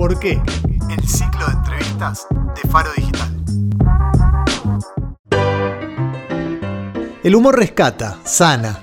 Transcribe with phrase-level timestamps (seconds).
[0.00, 0.40] ¿Por qué?
[0.88, 3.44] El ciclo de entrevistas de Faro Digital.
[7.22, 8.78] El humor rescata, sana.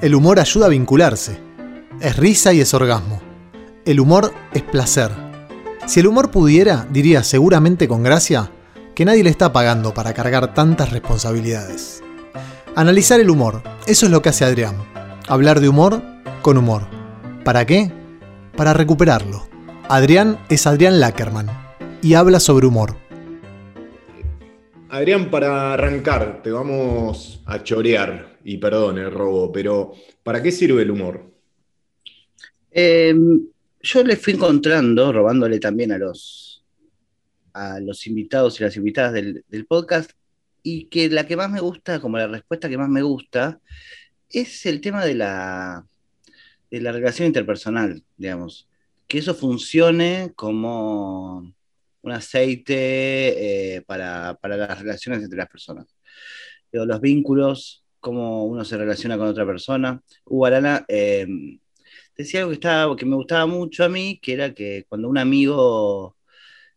[0.00, 1.38] El humor ayuda a vincularse.
[2.00, 3.20] Es risa y es orgasmo.
[3.84, 5.10] El humor es placer.
[5.84, 8.50] Si el humor pudiera, diría seguramente con gracia,
[8.94, 12.02] que nadie le está pagando para cargar tantas responsabilidades.
[12.76, 14.76] Analizar el humor, eso es lo que hace Adrián.
[15.28, 16.02] Hablar de humor
[16.40, 16.88] con humor.
[17.44, 17.92] ¿Para qué?
[18.56, 19.51] Para recuperarlo.
[19.88, 21.48] Adrián es Adrián Lackerman
[22.02, 22.96] y habla sobre humor.
[24.88, 29.92] Adrián, para arrancar, te vamos a chorear, y perdón el robo, pero
[30.22, 31.32] ¿para qué sirve el humor?
[32.70, 33.42] Em,
[33.80, 36.64] yo le fui encontrando, robándole también a los,
[37.52, 40.12] a los invitados y las invitadas del, podcast,
[40.62, 43.60] y que la que más me gusta, como la respuesta que más me gusta,
[44.30, 45.84] es el tema de la,
[46.70, 48.68] de la relación interpersonal, digamos.
[49.12, 51.52] Que eso funcione como
[52.00, 55.86] un aceite eh, para, las relaciones entre las personas.
[56.72, 60.00] los vínculos, cómo uno se relaciona con otra persona.
[60.24, 61.26] Hugo Arana eh,
[62.16, 65.18] decía algo que, estaba, que me gustaba mucho a mí, que era que cuando un
[65.18, 66.16] amigo,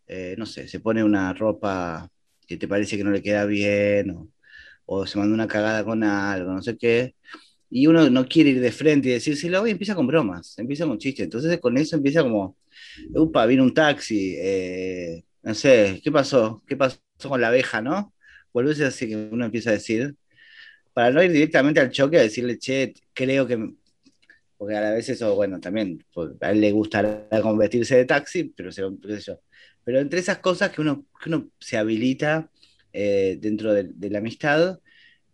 [0.08, 2.10] eh, no sé, se pone una ropa
[2.46, 4.34] que te parece que no le queda bien,
[4.86, 7.16] o se manda una cagada con algo, no sé qué,
[7.70, 10.98] y uno no quiere ir de frente y decírselo, y empieza con bromas, empieza con
[10.98, 11.26] chistes.
[11.26, 12.58] Entonces con eso empieza como,
[13.14, 16.64] upa, vino un taxi, eh, no sé, ¿qué pasó?
[16.68, 18.14] ¿Qué pasó con la abeja, no?
[18.54, 20.16] Volvés así que uno empieza a decir,
[20.94, 23.74] para no ir directamente al choque a decirle, che, creo que,
[24.58, 28.72] porque a vez eso, bueno, también, pues, a él le gusta convertirse de taxi, pero,
[28.72, 29.42] se, yo.
[29.84, 32.50] pero entre esas cosas que uno, que uno se habilita
[32.94, 34.80] eh, dentro de, de la amistad,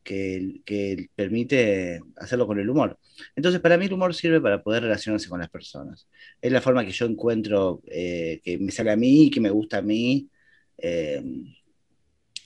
[0.03, 2.97] que, permite hacerlo con el humor.
[3.35, 6.07] Entonces, para mí el humor sirve para poder relacionarse con las personas.
[6.41, 9.77] Es la forma que yo encuentro eh, que me sale a mí, que me gusta
[9.77, 10.29] a mí.
[10.77, 11.23] Eh,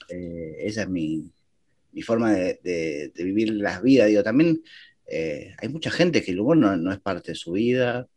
[0.10, 1.32] eh, esa es mi,
[2.04, 4.08] forma de, vivir las vidas.
[4.08, 4.62] Digo, también
[5.08, 8.08] hay mucha gente que el humor no, es parte de su vida,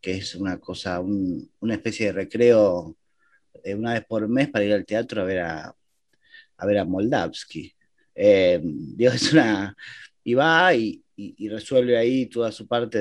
[0.00, 2.96] que es una cosa, una especie de recreo
[3.64, 5.76] una vez por mes para ir al teatro a ver a,
[6.56, 7.74] a ver a Moldavsky.
[8.20, 9.76] Eh, Dios es una.
[10.24, 11.02] y va y,
[11.48, 12.98] resuelve ahí toda su parte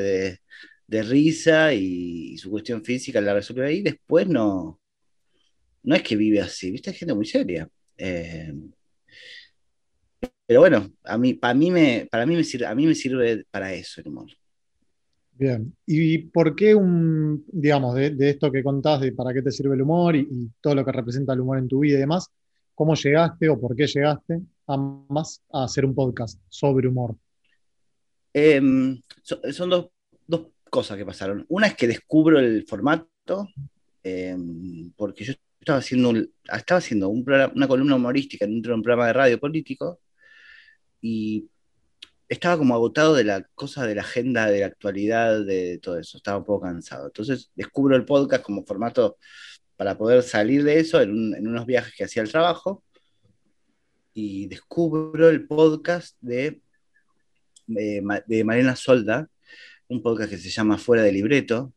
[0.88, 3.82] de, risa y, su cuestión física la resuelve ahí.
[3.82, 4.80] Después no.
[5.84, 6.92] No es que vive así, ¿viste?
[6.92, 7.68] Hay gente muy seria.
[7.98, 8.54] Eh,
[10.46, 13.46] pero bueno, a mí, para, mí me, para mí me sirve, a mí me sirve
[13.52, 14.30] para eso el humor.
[15.32, 19.76] Bien, ¿y por qué un, digamos, de, esto que contás, de para qué te sirve
[19.76, 22.28] el humor y, todo lo que representa el humor en tu vida y demás,
[22.74, 27.16] cómo llegaste o por qué llegaste a más a hacer un podcast sobre humor?
[28.34, 29.90] Em, son dos,
[30.70, 31.46] cosas que pasaron.
[31.50, 33.48] Una es que descubro el formato,
[34.04, 36.14] em, porque yo estaba haciendo,
[36.44, 40.02] estaba haciendo una columna humorística dentro de un programa de radio político
[41.02, 41.50] y
[42.30, 46.18] estaba como agotado de la cosa de la agenda, de la actualidad, de todo eso.
[46.18, 47.08] Estaba un poco cansado.
[47.08, 49.18] Entonces descubro el podcast como formato
[49.76, 52.84] para poder salir de eso en, unos viajes que hacía el trabajo
[54.20, 56.60] y descubro el podcast de,
[57.68, 59.30] de, Mariana Solda,
[59.90, 61.72] un podcast que se llama Fuera de Libreto,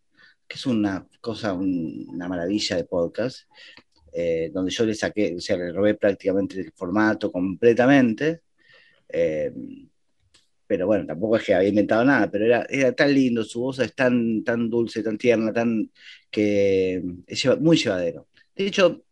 [0.49, 3.41] que es una cosa, una maravilla de podcast,
[4.15, 8.41] eh, donde yo le saqué, o sea, le robé prácticamente el formato completamente.
[9.07, 9.53] Eh,
[10.67, 13.81] pero bueno, tampoco es que había inventado nada, pero era, era tan lindo, su voz
[13.81, 15.91] es tan, tan dulce, tan tierna, tan
[16.31, 18.29] que es muy llevadero.
[18.57, 19.05] De hecho,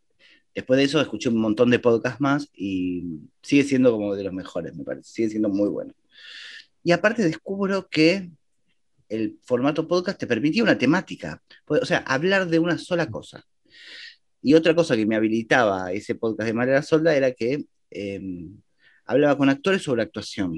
[0.54, 4.32] después de eso escuché un montón de podcasts más y sigue siendo como de los
[4.32, 5.94] mejores, me parece, sigue siendo muy bueno.
[6.82, 8.30] Y aparte descubro que
[9.08, 13.44] el formato podcast te permitía una temática, o sea, hablar de una sola cosa.
[14.42, 18.60] Y otra cosa que me habilitaba ese podcast de María Solda era que em,
[19.04, 20.54] hablaba con actores sobre actuación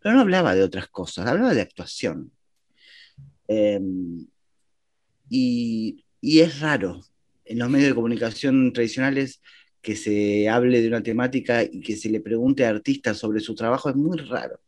[0.00, 2.32] pero no hablaba de otras cosas, hablaba de actuación.
[3.46, 4.26] Em,
[5.28, 7.02] y, es raro
[7.50, 9.42] en los medios de comunicación tradicionales
[9.82, 13.54] que se hable de una temática y que se le pregunte a artistas sobre su
[13.56, 14.60] trabajo, es muy raro.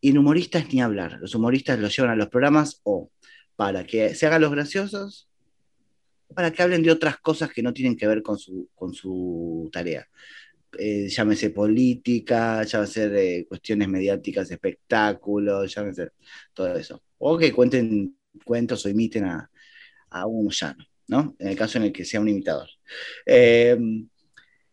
[0.00, 3.10] Y en humoristas ni hablar, los humoristas los llevan a los programas o
[3.56, 5.28] para que se hagan los graciosos,
[6.32, 9.68] para que hablen de otras cosas que no tienen que ver con su, con su
[9.72, 10.06] tarea.
[10.78, 16.10] Eh, llámese política, llámese de cuestiones mediáticas, espectáculos, llámese
[16.54, 17.02] todo eso.
[17.18, 19.50] O que cuenten cuentos o imiten a,
[20.10, 20.84] a un llano,
[21.38, 22.68] En el caso en el que sea un imitador.
[23.26, 24.08] Em,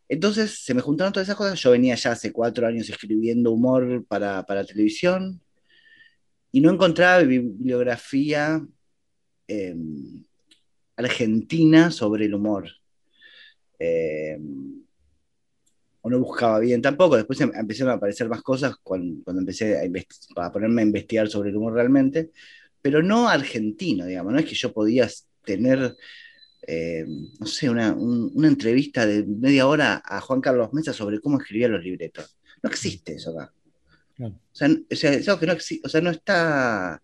[0.09, 1.59] entonces se me juntaron todas esas cosas.
[1.59, 5.41] Yo venía ya hace cuatro años escribiendo humor para, para televisión
[6.51, 8.65] y no encontraba bibliografía
[9.47, 10.23] em,
[10.95, 12.69] argentina sobre el humor.
[13.79, 14.39] Eh,
[16.01, 17.17] o no buscaba bien tampoco.
[17.17, 19.77] Después em, empezaron a aparecer más cosas cuando, empecé
[20.37, 22.31] a, ponerme a investigar sobre el humor realmente,
[22.81, 24.33] pero no argentino, digamos.
[24.33, 25.07] No es que yo podía
[25.43, 25.95] tener,
[26.65, 27.05] eh,
[27.39, 27.95] no sé, una,
[28.47, 32.37] entrevista de media hora a Juan Carlos Mesa sobre cómo escribía los libretos.
[32.63, 33.53] No existe eso acá.
[34.19, 37.01] O, sea, es algo que no o sea, no está.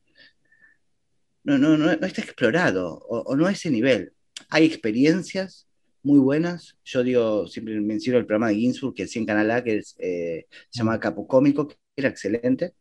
[1.44, 4.14] No, no, no, está explorado, o, o no a ese nivel.
[4.50, 5.68] Hay experiencias
[6.04, 6.78] muy buenas.
[6.84, 9.96] Yo digo, siempre menciono el programa de Ginsburg que hacía en Canal A, que es,
[10.00, 12.74] eh, se llama Capo Cómico, que era excelente.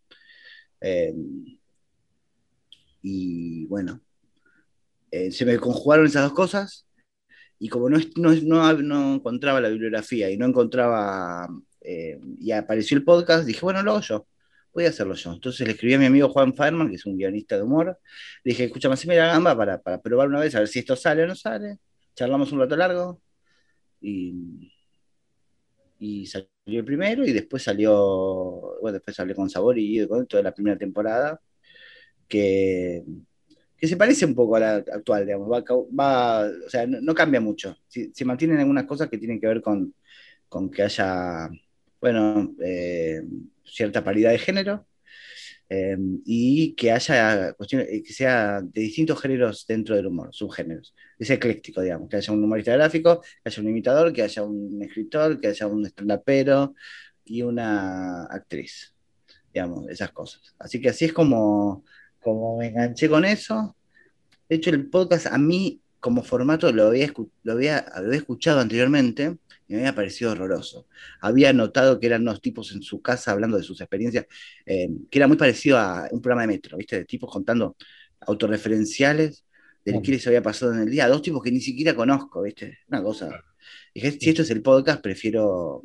[0.80, 1.14] Eh,
[3.02, 4.00] y bueno,
[5.12, 6.87] eh, se me conjugaron esas dos cosas.
[7.59, 11.49] Y como no, no, no, encontraba la bibliografía y no encontraba,
[11.81, 14.26] y apareció el podcast, dije, bueno, lo hago yo
[14.75, 15.32] voy a hacerlo yo.
[15.32, 17.99] Entonces le escribí a mi amigo Juan Farman, que es un guionista de humor.
[18.43, 20.97] Le dije, escúchame, me la gamba para, para probar una vez, a ver si esto
[20.97, 21.79] sale o no sale
[22.15, 23.20] charlamos un rato largo
[24.00, 24.73] y,
[25.99, 30.43] y salió el primero y después salió, bueno, después salió con Sabor y con toda
[30.43, 31.41] la primera temporada,
[32.29, 33.05] que,
[33.82, 37.76] que se parece un poco a la actual, digamos, va, o sea, no, cambia mucho,
[37.88, 39.93] se, mantienen algunas cosas que tienen que ver con,
[40.49, 41.50] con que haya,
[42.00, 43.23] bueno, eh,
[43.64, 44.87] cierta paridad de género,
[45.69, 50.94] eh, y que haya cuestiones, eh, que sea de distintos géneros dentro del humor, subgéneros,
[51.19, 54.81] sea ecléctico, digamos, que haya un humorista gráfico, que haya un imitador, que haya un
[54.81, 56.73] escritor, que haya un stand
[57.25, 58.94] y una actriz,
[59.52, 60.55] digamos, esas cosas.
[60.61, 61.84] Así que así es como,
[62.22, 63.76] como me enganché con eso.
[64.48, 68.60] De hecho, el podcast a mí como formato lo había, lo había, lo había escuchado
[68.60, 69.36] anteriormente
[69.72, 70.86] me había parecido horroroso.
[71.20, 74.26] Había notado que eran unos tipos en su casa hablando de sus experiencias,
[74.66, 76.96] eh, que era muy parecido a un programa de metro, ¿viste?
[76.96, 77.76] De tipos contando
[78.20, 79.44] autorreferenciales
[79.84, 81.08] de qué les había pasado en el día.
[81.08, 82.78] Dos tipos que ni siquiera conozco, ¿viste?
[82.88, 83.30] Una cosa.
[83.94, 85.84] Dije, si esto es el podcast, prefiero.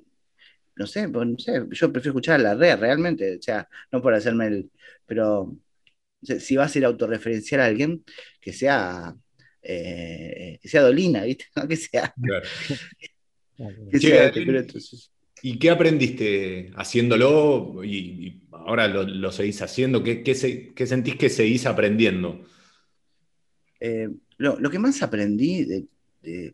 [0.75, 4.01] No sé, pues, no sé, yo prefiero escuchar a la red realmente, o sea, no
[4.01, 4.71] por hacerme el.
[5.07, 5.55] Pero
[6.21, 8.03] si va a ser autorreferencial a alguien,
[8.41, 9.15] que sea.
[9.61, 11.45] Eh, que sea Dolina, ¿viste?
[11.55, 12.13] No que sea.
[15.41, 20.03] ¿Y qué aprendiste haciéndolo y, ahora lo, seguís haciendo?
[20.03, 22.45] ¿Qué, sentís que seguís aprendiendo?
[23.79, 25.87] Eh, lo, que más aprendí de,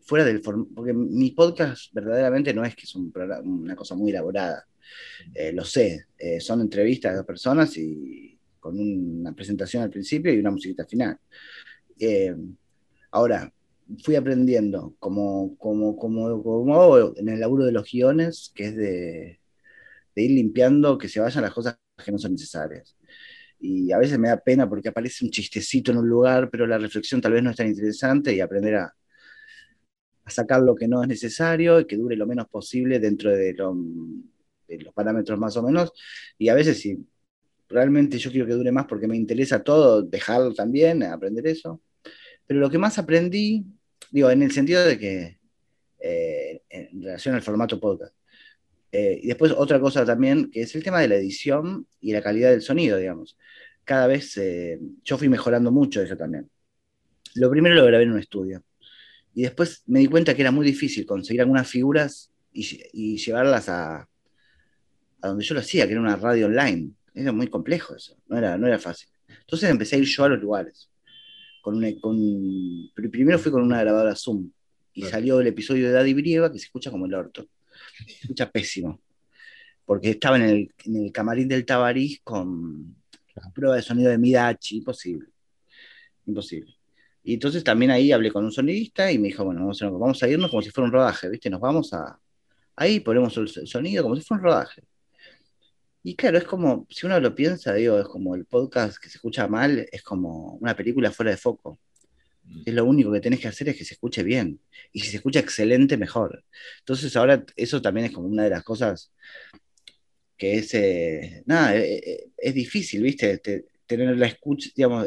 [0.02, 4.66] fuera del porque mi podcast verdaderamente no es que es una cosa muy elaborada,
[5.34, 8.33] eh, lo sé, eh, son entrevistas de dos personas y
[8.64, 11.18] con una presentación al principio y una musiquita final.
[13.10, 13.52] ahora,
[14.02, 19.40] fui aprendiendo, como, como, como, como en el laburo de los guiones, que es de,
[20.16, 22.96] ir limpiando, que se vayan las cosas que no son necesarias.
[23.60, 26.78] Y a veces me da pena porque aparece un chistecito en un lugar, pero la
[26.78, 28.94] reflexión tal vez no es tan interesante y aprender a,
[30.24, 33.52] a sacar lo que no es necesario y que dure lo menos posible dentro de,
[33.54, 35.92] de los parámetros más o menos.
[36.38, 37.06] Y a veces si
[37.68, 41.80] realmente yo quiero que dure más porque me interesa todo, dejarlo también, aprender eso.
[42.46, 43.64] Pero lo que más aprendí,
[44.10, 45.38] digo, en el sentido de que,
[46.00, 48.14] eh, en relación al formato podcast.
[48.92, 52.22] Eh, y después otra cosa también, que es el tema de la edición y la
[52.22, 53.36] calidad del sonido, digamos.
[53.82, 56.48] Cada vez eh, yo fui mejorando mucho eso también.
[57.34, 58.62] Lo primero lo grabé en un estudio.
[59.34, 64.08] Y después me di cuenta que era muy difícil conseguir algunas figuras y, llevarlas a,
[65.22, 66.92] a, donde yo lo hacía, que era una radio online.
[67.14, 69.08] Era muy complejo eso, no era, no era fácil.
[69.40, 70.90] Entonces empecé a ir yo a los lugares
[71.64, 74.50] con, con primero fui con una grabadora Zoom
[74.92, 77.48] y salió el episodio de Daddy Brieva que se escucha como el orto.
[77.96, 79.00] Se escucha pésimo.
[79.86, 82.94] Porque estaba en el, en el camarín del Tabarís con
[83.54, 85.26] prueba de sonido de Midachi, imposible.
[86.26, 86.76] Imposible.
[87.22, 90.50] Y entonces también ahí hablé con un sonidista y me dijo, bueno, vamos a, irnos
[90.50, 91.48] como si fuera un rodaje, ¿viste?
[91.48, 92.20] Nos vamos a...
[92.76, 94.82] Ahí ponemos el sonido como si fuera un rodaje.
[96.06, 99.16] Y claro, es como, si uno lo piensa, digo, es como el podcast que se
[99.16, 101.80] escucha mal, es como una película fuera de foco.
[102.44, 102.62] Mm.
[102.66, 104.60] Es lo único que tenés que hacer es que se escuche bien.
[104.92, 106.44] Y si se escucha excelente, mejor.
[106.80, 109.12] Entonces ahora eso también es como una de las cosas
[110.36, 113.40] que es, eh, nada, eh, eh, es difícil, ¿viste?
[113.86, 115.06] tener la escucha, digamos,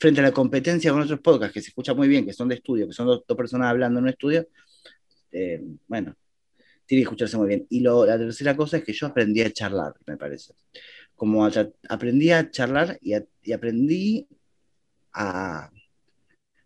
[0.00, 2.54] frente a la competencia con otros podcasts que se escucha muy bien, que son de
[2.54, 4.48] estudio, que son dos, dos personas hablando en un estudio,
[5.86, 6.16] bueno,
[6.86, 7.66] tiene que escucharse muy bien.
[7.68, 10.54] Y lo, la tercera cosa es que yo aprendí a charlar, me parece.
[11.14, 11.44] Como
[11.88, 13.14] aprendí a charlar y,
[13.52, 14.26] aprendí
[15.12, 15.70] a,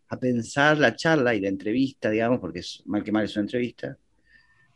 [0.09, 3.45] a, pensar la charla y la entrevista, digamos, porque es mal que mal es una
[3.45, 3.97] entrevista,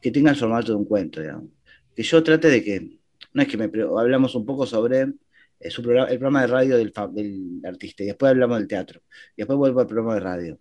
[0.00, 1.50] que tenga el formato de un cuento, digamos.
[1.94, 2.98] Que yo trate de que,
[3.32, 3.56] no es que
[3.98, 5.08] hablamos un poco sobre eh,
[5.60, 9.02] el programa de radio del, del, artista, y después hablamos del teatro,
[9.36, 10.60] y después vuelvo al programa de radio.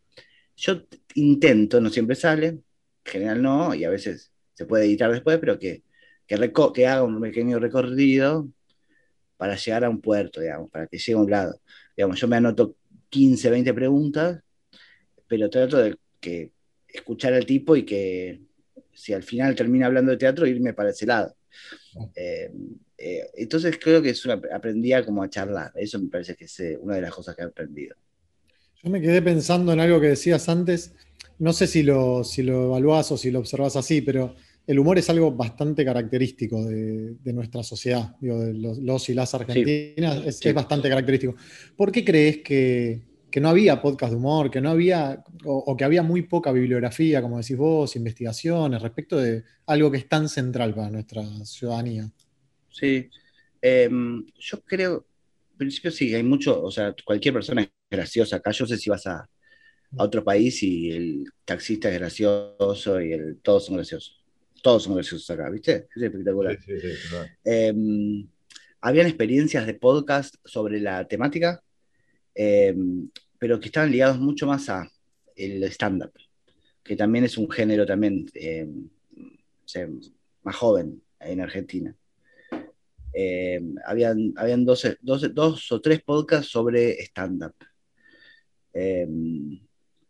[0.56, 0.84] yo
[1.16, 2.62] intento, no siempre sale, en
[3.06, 5.84] general no, y a veces se puede editar después, pero que,
[6.28, 6.36] que,
[6.88, 8.48] haga un pequeño recorrido
[9.38, 11.60] para llegar a un puerto, digamos, para que llegue a un lado.
[11.96, 12.76] Digamos, yo me anoto
[13.10, 14.42] 15, 20 preguntas,
[15.28, 16.52] pero trato de que
[16.88, 18.42] escuchar al tipo y que
[18.94, 21.36] si al final termina hablando de teatro, irme para ese lado.
[22.16, 22.52] Eh,
[22.98, 26.60] eh, entonces creo que es una, aprendía como a charlar, eso me parece que es
[26.60, 27.96] eh, una de las cosas que he aprendido.
[28.82, 30.94] Yo me quedé pensando en algo que decías antes,
[31.44, 34.34] no sé si lo, si lo evaluás o si lo observas así, pero
[34.66, 40.26] el humor es algo bastante característico de, nuestra sociedad, digo, de los, y las argentinas,
[40.26, 41.36] es, bastante característico.
[41.76, 43.02] ¿Por qué crees que,
[43.42, 47.40] no había podcast de humor, que no había, o, que había muy poca bibliografía, como
[47.40, 52.10] decís vos, investigaciones respecto de algo que es tan central para nuestra ciudadanía?
[52.70, 53.10] Sí,
[53.62, 55.06] em, yo creo,
[55.52, 58.90] en principio sí, hay mucho, o sea, cualquier persona es graciosa acá, yo sé si
[58.90, 59.30] vas a,
[59.98, 64.24] a otro país y el taxista es gracioso y el, todos son graciosos
[64.64, 65.88] todos son graciosos acá, ¿viste?
[65.94, 66.58] Es espectacular.
[67.44, 68.26] Em,
[68.80, 71.62] habían experiencias de podcast sobre la temática,
[72.34, 74.90] em, pero que estaban ligados mucho más a
[75.36, 76.14] el stand-up,
[76.82, 78.88] que también es un género también em,
[80.44, 81.96] más joven en Argentina.
[83.86, 87.54] habían habían dos, dos, o tres podcasts sobre stand-up.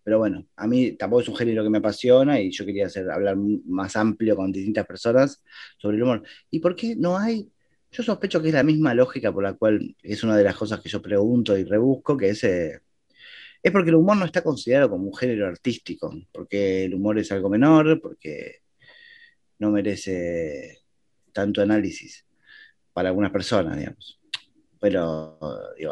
[0.03, 3.09] Pero bueno, a mí tampoco es un género que me apasiona y yo quería hacer,
[3.09, 5.43] hablar más amplio con distintas personas
[5.77, 6.23] sobre el humor.
[6.49, 7.49] ¿Y por qué no hay?
[7.91, 10.81] Yo sospecho que es la misma lógica por la cual es una de las cosas
[10.81, 12.81] que yo pregunto y rebusco, que es, eh,
[13.61, 17.31] es porque el humor no está considerado como un género artístico, porque el humor es
[17.31, 18.61] algo menor, porque
[19.59, 20.79] no merece
[21.31, 22.25] tanto análisis
[22.93, 24.22] para algunas personas, digamos
[24.83, 25.39] pero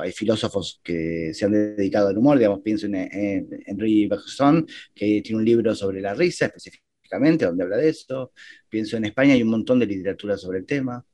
[0.02, 5.38] hay filósofos que se han dedicado al humor, digamos, pienso en, Henry Bergson, que tiene
[5.38, 8.34] un libro sobre la risa específicamente, donde habla de esto,
[8.68, 11.06] pienso en España, hay un montón de literatura sobre el tema,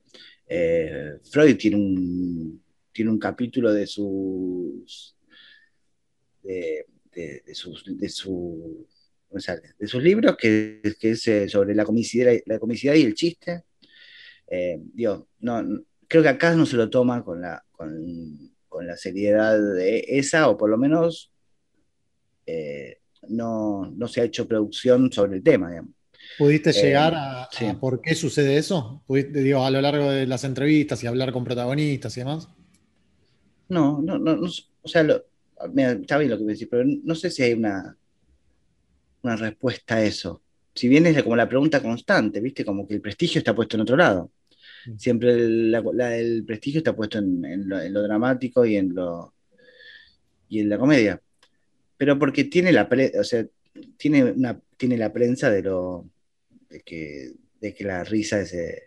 [0.47, 5.15] eh, Freud tiene un, tiene un capítulo de sus...
[6.41, 6.83] De,
[7.53, 8.87] sus, de, su,
[9.29, 13.65] de sus libros que, es eh, sobre la comicidad, la comicidad y el chiste.
[14.47, 14.79] Eh,
[15.41, 15.63] no,
[16.07, 20.57] creo que acá no se lo toma con la, con, la seriedad de esa, o
[20.57, 21.31] por lo menos
[22.45, 25.71] eh, no, se ha hecho producción sobre el tema,
[26.37, 29.01] ¿Pudiste eh, llegar a, por qué sucede eso?
[29.07, 32.49] ¿Pudiste, digo, a lo largo de las entrevistas y hablar con protagonistas y demás?
[33.69, 34.41] No, no, no,
[34.81, 37.97] o sea, está bien lo que me decís, pero no sé si hay una,
[39.23, 40.41] una respuesta a eso.
[40.75, 42.63] Si bien es como la pregunta constante, ¿viste?
[42.63, 44.29] Como que el prestigio está puesto en otro lado.
[44.97, 49.33] Siempre el prestigio está puesto en, lo, dramático y en, lo,
[50.47, 51.21] y en la comedia.
[51.97, 52.87] Pero porque tiene la,
[53.19, 53.45] o sea,
[53.97, 56.09] tiene, una, tiene la prensa de, lo,
[56.69, 58.83] de, que, de que la risa es, eh,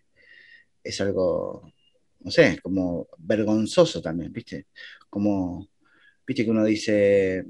[0.83, 1.73] es algo,
[2.21, 4.69] no sé, como vergonzoso también, ¿viste?
[5.09, 5.69] Como,
[6.27, 7.45] viste que uno dice,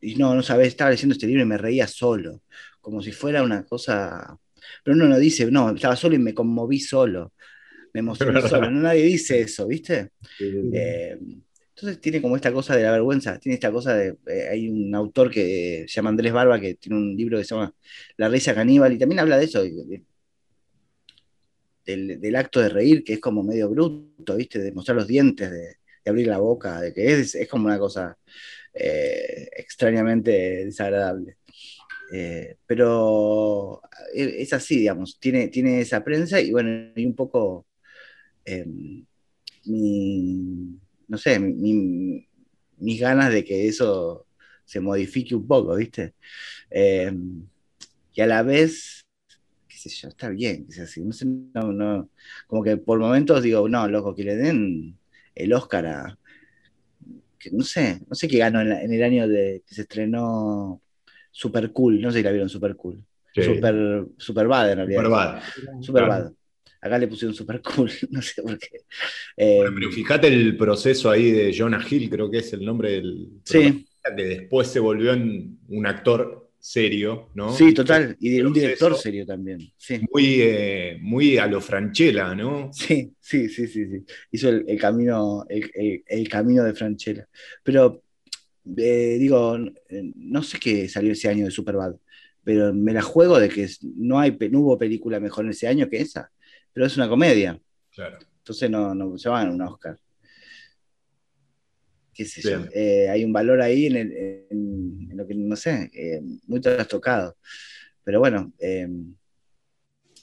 [0.00, 2.42] y no, no sabes, estaba leyendo este libro y me reía solo,
[2.80, 4.36] como si fuera una cosa,
[4.82, 7.32] pero uno no dice, no, estaba solo y me conmoví solo
[7.92, 8.70] me emocionó solo.
[8.70, 10.10] No, nadie dice eso, ¿viste?
[10.40, 11.18] Eh,
[11.74, 14.16] entonces tiene como esta cosa de la vergüenza, tiene esta cosa de.
[14.26, 17.54] Eh, hay un autor que se llama Andrés Barba que tiene un libro que se
[17.54, 17.74] llama
[18.16, 19.62] La risa caníbal y también habla de eso,
[21.84, 24.58] del, acto de reír, que es como medio bruto, ¿viste?
[24.60, 28.16] De mostrar los dientes, de, abrir la boca, de que es, es como una cosa
[28.74, 31.36] eh, extrañamente desagradable.
[32.66, 33.80] pero
[34.14, 37.66] es así, digamos, tiene, tiene esa prensa y bueno, y un poco
[38.44, 39.04] Em,
[41.08, 44.26] no sé, mis ganas de que eso
[44.64, 46.14] se modifique un poco, ¿viste?
[46.70, 47.46] Em,
[48.14, 49.04] y a la vez,
[49.68, 51.02] qué sé yo, está bien que sea así.
[51.02, 52.08] No sé, no,
[52.46, 54.98] como que por momentos digo, no, loco, que le den
[55.34, 56.18] el Oscar a.
[57.38, 60.80] Que no sé, no sé qué ganó en, el año de que se estrenó
[61.30, 63.04] Super Cool, no sé si la vieron Super Cool.
[63.34, 65.02] Super, super Bad en realidad.
[65.02, 65.42] Super Bad.
[65.80, 66.32] Super Bad.
[66.82, 68.80] Acá le pusieron super cool, no sé por qué.
[69.36, 73.28] pero eh, fíjate el proceso ahí de Jonah Hill, creo que es el nombre del.
[73.44, 73.86] Sí.
[74.04, 77.52] Que después se volvió en un actor serio, ¿no?
[77.52, 79.60] Sí, total, y de un director serio también.
[79.76, 80.00] Sí.
[80.12, 82.70] Muy, eh, muy a lo Franchella, ¿no?
[82.72, 84.04] Sí, sí, sí, sí, sí.
[84.32, 87.28] Hizo el, camino, el, camino de Franchella.
[87.62, 88.02] Pero
[88.76, 89.56] eh, digo,
[90.16, 91.94] no sé qué salió ese año de Superbad,
[92.42, 95.88] pero me la juego de que no, hay, no hubo película mejor en ese año
[95.88, 96.32] que esa
[96.72, 97.58] pero es una comedia.
[97.90, 98.18] Claro.
[98.38, 99.98] Entonces no, no se van a un Oscar.
[102.12, 102.64] qué sé yo.
[102.74, 107.36] Eh, hay un valor ahí en, lo que, no sé, eh, muy trastocado.
[108.04, 108.88] Pero bueno, eh,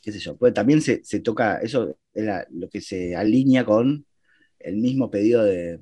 [0.01, 0.35] qué sé yo.
[0.37, 4.05] Pues también se, toca, eso es lo que se alinea con
[4.59, 5.79] el mismo pedido de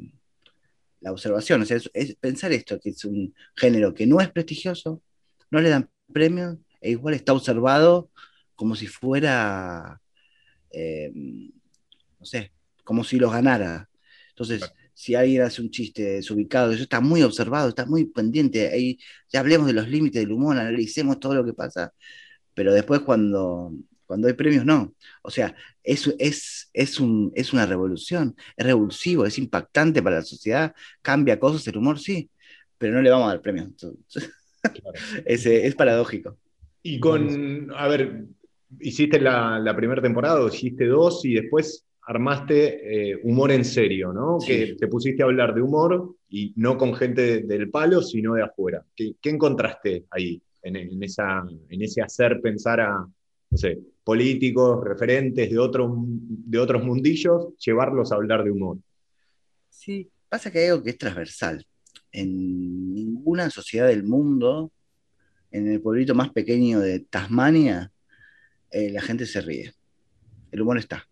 [1.02, 1.62] la observación.
[1.62, 5.02] O sea, es, pensar esto, que es un género que no es prestigioso,
[5.50, 8.12] no le dan premios, e igual está observado
[8.56, 10.02] como si fuera,
[12.20, 12.52] no sé,
[12.84, 13.90] como si los ganara.
[14.30, 14.62] Entonces,
[14.94, 18.70] si alguien hace un chiste desubicado, eso está muy observado, está muy pendiente.
[18.70, 21.94] Ahí ya hablemos de los límites del humor, analicemos todo lo que pasa,
[22.54, 23.74] pero después cuando,
[24.08, 24.96] cuando hay premios, no.
[25.22, 30.24] O sea, es, es, es, un, es una revolución, es revulsivo, es impactante para la
[30.24, 32.32] sociedad, cambia cosas, el humor sí,
[32.78, 33.70] pero no le vamos a dar premios.
[35.26, 36.40] es, es paradójico.
[36.82, 38.26] Y con, a ver,
[38.80, 44.38] hiciste la, la primera temporada, hiciste dos y después armaste eh, humor en serio, ¿no?
[44.46, 48.44] Que te pusiste a hablar de humor y no con gente del palo, sino de
[48.44, 48.84] afuera.
[48.96, 53.06] ¿Qué, encontraste ahí, en, esa, en ese hacer pensar a,
[53.50, 58.78] no sé, políticos, referentes de, otros de otros mundillos, llevarlos a hablar de humor?
[59.70, 61.66] Sí, pasa que hay algo que es transversal.
[62.14, 64.72] En ninguna sociedad del mundo,
[65.52, 67.92] en el pueblito más pequeño de Tasmania,
[68.72, 69.74] eh, la gente se ríe.
[70.52, 71.08] El humor está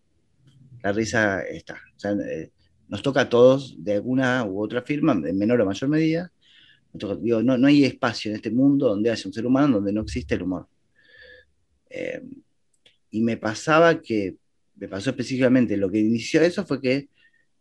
[0.86, 1.80] la risa está.
[2.04, 2.50] Eh,
[2.88, 6.32] nos toca a todos de alguna u otra firma, en menor o mayor medida.
[6.92, 10.02] digo, no, no, hay espacio en este mundo donde haya un ser humano donde no
[10.02, 10.68] existe el humor.
[11.90, 12.22] Eh,
[13.10, 14.36] y me pasaba que,
[14.76, 17.08] me pasó específicamente, lo que inició eso fue que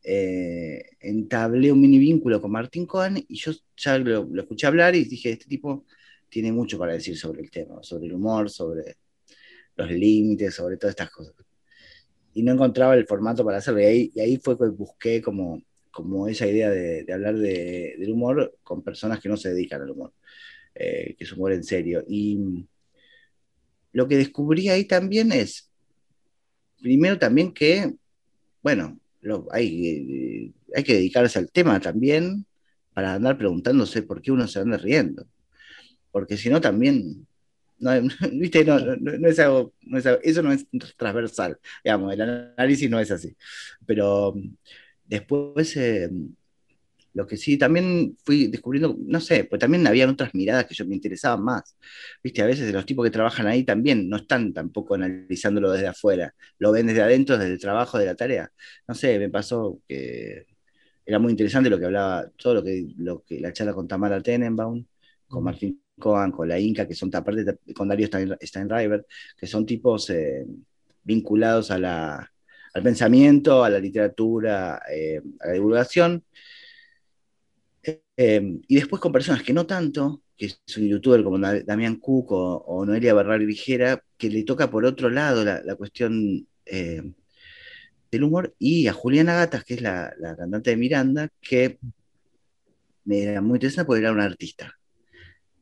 [0.04, 4.94] eh, entablé un mini vínculo con Martín Cohen y yo ya lo, lo, escuché hablar
[4.96, 5.86] y dije, este tipo
[6.30, 8.98] tiene mucho para decir sobre el tema, sobre el humor, sobre
[9.76, 11.36] los límites, sobre todas estas cosas
[12.36, 13.80] y no encontraba el formato para hacerlo.
[13.80, 18.12] Y ahí, y ahí fue que busqué como, como esa idea de, hablar de, del
[18.12, 20.14] humor con personas que no se dedican al humor,
[20.76, 22.04] eh, que es humor en serio.
[22.08, 22.68] Y
[23.94, 25.72] lo que descubrí ahí también es,
[26.82, 27.96] primero también que,
[28.62, 29.00] bueno,
[29.52, 32.46] hay, hay que dedicarse al tema también
[32.94, 35.26] para andar preguntándose por qué uno se anda riendo.
[36.12, 37.26] Porque si no, también
[37.80, 37.92] no,
[38.34, 38.66] ¿viste?
[38.66, 39.74] No, no, es algo,
[40.24, 40.66] eso no es
[40.98, 43.36] transversal, digamos, el análisis no es así.
[43.86, 44.56] Pero mm,
[45.06, 46.10] después, eh,
[47.14, 50.86] lo que sí, también fui descubriendo, no sé, pues también había otras miradas que yo
[50.86, 51.78] me interesaban más.
[52.24, 56.36] Viste, a veces los tipos que trabajan ahí también no están tampoco analizándolo desde afuera,
[56.60, 58.52] lo ven desde adentro, desde el trabajo, de la tarea.
[58.88, 60.46] No sé, me pasó que
[61.06, 64.22] era muy interesante lo que hablaba, todo lo que, lo que la charla con Tamara
[64.22, 64.86] Tenenbaum,
[65.28, 68.08] con Martín con la Inca, que son aparte con Dario
[68.42, 69.06] Steinreiber,
[69.38, 70.46] que son tipos eh,
[71.04, 72.32] vinculados a la,
[72.74, 76.24] al pensamiento, a la literatura, eh, a la divulgación.
[78.18, 82.32] Eh, y después con personas que no tanto, que es un youtuber como Damián Cook
[82.32, 88.88] o, Noelia Barral Vigera, que le toca por otro lado la, cuestión del humor, y
[88.88, 91.80] a Juliana Gatas, que es la, la cantante de Miranda, que
[93.06, 94.76] me era muy interesante porque era una artista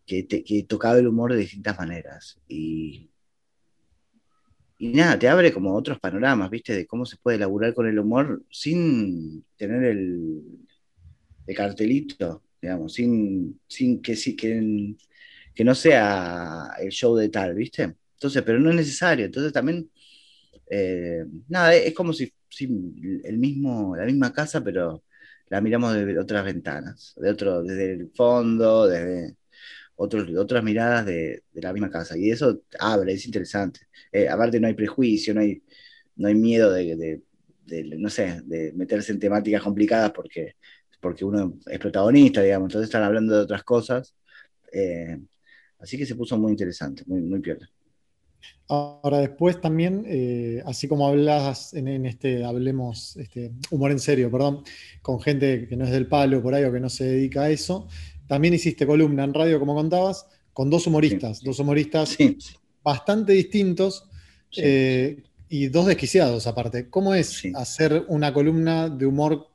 [0.06, 2.40] que, tocaba el humor de distintas maneras.
[2.48, 3.10] Y,
[4.78, 6.74] y nada, te abre como otros panoramas, ¿viste?
[6.76, 10.42] De cómo se puede elaborar con el humor sin tener el,
[11.56, 14.96] cartelito, digamos, sin, sin que, que,
[15.54, 17.96] que no sea el show de tal, ¿viste?
[18.16, 19.26] Entonces, pero no es necesario.
[19.26, 19.90] Entonces también,
[20.70, 22.66] eh, nada, es como si, si,
[23.24, 25.04] el mismo, la misma casa, pero
[25.50, 29.36] la miramos de otras ventanas, de otro, desde el fondo, desde
[29.96, 32.18] otras miradas de, la misma casa.
[32.18, 33.82] Y eso abre, es interesante.
[34.12, 35.64] Eh, aparte no hay prejuicio, no hay,
[36.16, 37.22] no hay miedo de,
[37.98, 40.56] no sé, de meterse en temáticas complicadas porque,
[41.00, 42.68] porque uno es protagonista, digamos.
[42.68, 44.16] Entonces están hablando de otras cosas.
[44.72, 45.20] Eh,
[45.80, 47.70] así que se puso muy interesante, muy, muy piola.
[48.68, 54.64] Ahora después también, eh, así como hablas en, este, hablemos, este, humor en serio, perdón,
[55.02, 57.50] con gente que no es del palo por ahí o que no se dedica a
[57.50, 57.88] eso,
[58.34, 62.18] también hiciste columna en radio, como contabas, con dos humoristas, dos humoristas
[62.84, 64.10] bastante distintos
[64.58, 66.90] eh, y dos desquiciados aparte.
[66.90, 69.50] ¿Cómo es hacer una columna de humor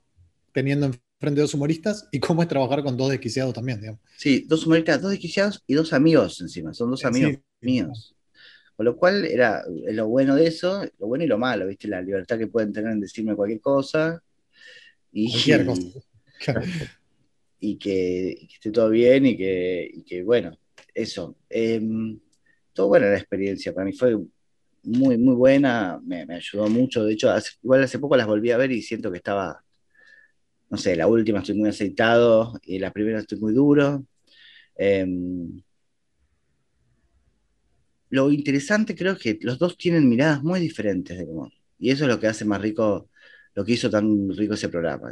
[0.53, 3.99] teniendo enfrente dos humoristas y cómo es trabajar con dos desquiciados también?
[4.17, 8.14] Sí, dos humoristas, dos desquiciados y dos amigos encima, son dos amigos míos.
[8.77, 11.88] Con lo cual era lo bueno de eso, lo bueno y lo malo, ¿viste?
[11.88, 14.23] La libertad que pueden tener en decirme cualquier cosa.
[15.11, 16.01] Y, cualquier cosa.
[17.61, 20.53] y que, esté todo bien y que, bueno,
[20.94, 21.37] eso.
[21.51, 22.18] Em,
[22.73, 24.16] todo buena la experiencia, para mí fue
[24.85, 27.31] muy, muy buena, me, ayudó mucho, de hecho,
[27.62, 29.62] igual hace poco las volví a ver y siento que estaba
[30.71, 34.05] no sé, la última estoy muy aceitado y la primera estoy muy duro.
[34.77, 35.62] Em,
[38.11, 41.53] lo interesante creo es que los dos tienen miradas muy diferentes del humor.
[41.79, 43.11] Y eso es lo que hace más rico,
[43.55, 45.11] lo que hizo tan rico ese programa.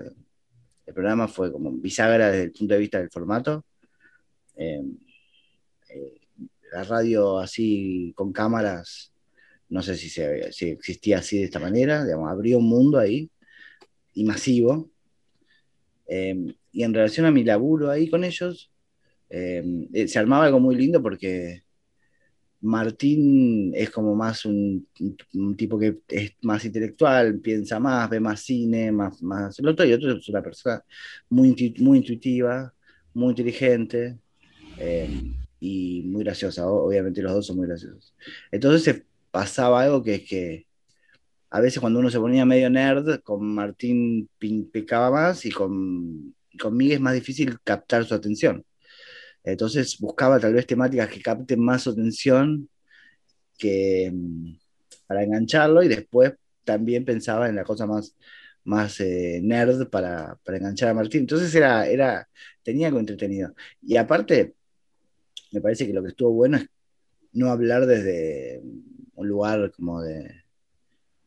[0.87, 3.65] El programa fue como bisagra desde el punto de vista del formato.
[4.55, 4.97] Em,
[5.91, 6.21] eh,
[6.73, 9.13] la radio así con cámaras,
[9.69, 13.29] no sé si, se, si existía así de esta manera, digamos, abrió un mundo ahí
[14.15, 14.89] y masivo.
[16.07, 18.71] Em, y en relación a mi laburo ahí con ellos,
[19.29, 21.65] em, eh, se armaba algo muy lindo porque
[22.61, 24.89] Martín es como más un,
[25.57, 29.93] tipo que es más intelectual, piensa más, ve más cine, más, más el otro, y
[29.93, 30.83] otro es una persona
[31.29, 32.73] muy, muy intuitiva,
[33.15, 34.19] muy inteligente
[34.79, 36.67] em, y muy graciosa.
[36.69, 38.15] Obviamente los dos son muy graciosos.
[38.51, 40.67] Entonces se pasaba algo que es que
[41.51, 46.95] a veces cuando uno se ponía medio nerd, con Martín picaba más y con, conmigo
[46.95, 48.65] es más difícil captar su atención.
[49.47, 52.69] Entonces buscaba tal vez temáticas que capten más atención
[53.59, 54.59] que, mm,
[55.07, 58.17] para engancharlo y después también pensaba en la cosa más,
[58.65, 61.21] más eh, nerd para, para, enganchar a Martín.
[61.23, 62.29] Entonces era, era,
[62.63, 63.55] tenía algo entretenido.
[63.83, 64.55] Y aparte,
[65.53, 66.69] me parece que lo que estuvo bueno es
[67.33, 68.63] no hablar desde
[69.15, 70.45] un lugar como de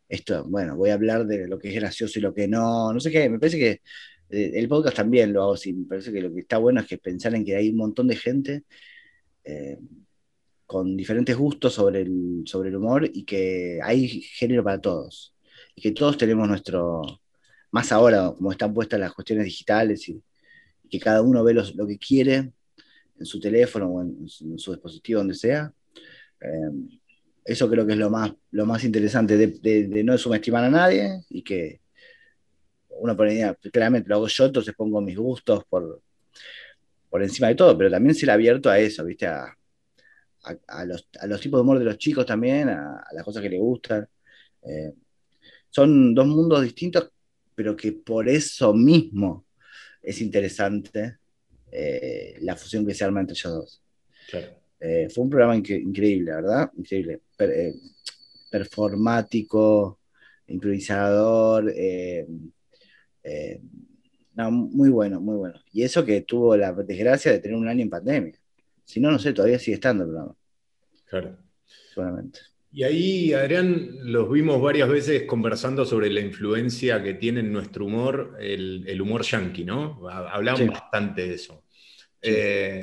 [0.09, 2.99] esto, bueno, voy a hablar de lo que es gracioso y lo que no, no
[2.99, 3.81] sé qué, me parece que
[4.29, 6.97] el podcast también lo hago así, me parece que lo que está bueno es que
[6.97, 8.63] pensar en que hay un montón de gente
[9.43, 9.77] eh,
[10.65, 15.35] con diferentes gustos sobre el, sobre el humor y que hay género para todos,
[15.75, 17.01] y que todos tenemos nuestro,
[17.71, 20.21] más ahora como están puestas las cuestiones digitales y,
[20.89, 22.51] que cada uno ve lo que quiere
[23.19, 25.71] en su teléfono o en, su dispositivo, donde sea.
[26.41, 26.71] Eh,
[27.45, 31.41] eso creo que es lo más, lo más interesante, de, no subestimar a nadie y
[31.41, 31.81] que
[32.99, 36.01] uno idea, claramente lo hago yo, entonces pongo mis gustos por,
[37.09, 39.27] por encima de todo, pero también ser abierto a eso, ¿viste?
[39.27, 39.55] A,
[40.85, 44.07] los, tipos de humor de los chicos también, a, las cosas que les gustan.
[44.63, 44.93] Eh,
[45.69, 47.11] son dos mundos distintos,
[47.53, 49.45] pero que por eso mismo
[50.01, 51.17] es interesante
[51.71, 53.81] eh, la fusión que se arma entre ellos dos.
[54.29, 54.47] Claro.
[54.79, 56.71] Eh, fue un programa increíble, ¿verdad?
[56.77, 57.21] Increíble.
[57.39, 57.73] Eh,
[58.49, 59.99] performático,
[60.47, 61.71] improvisador.
[63.23, 63.61] Eh,
[64.35, 65.59] muy bueno, muy bueno.
[65.71, 68.33] Y eso que tuvo la desgracia de tener un año en pandemia.
[68.85, 70.35] Si no, no sé, todavía sigue estando el programa.
[71.05, 71.37] Claro.
[71.93, 72.39] Solamente.
[72.71, 77.85] Y ahí, Adrián, los vimos varias veces conversando sobre la influencia que tiene en nuestro
[77.85, 80.07] humor el, humor yankee, ¿no?
[80.07, 81.63] Hablamos bastante de eso.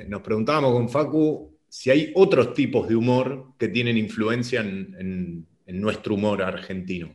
[0.08, 6.14] nos preguntábamos con Facu si hay otros tipos de humor que tienen influencia en, nuestro
[6.14, 7.14] humor argentino.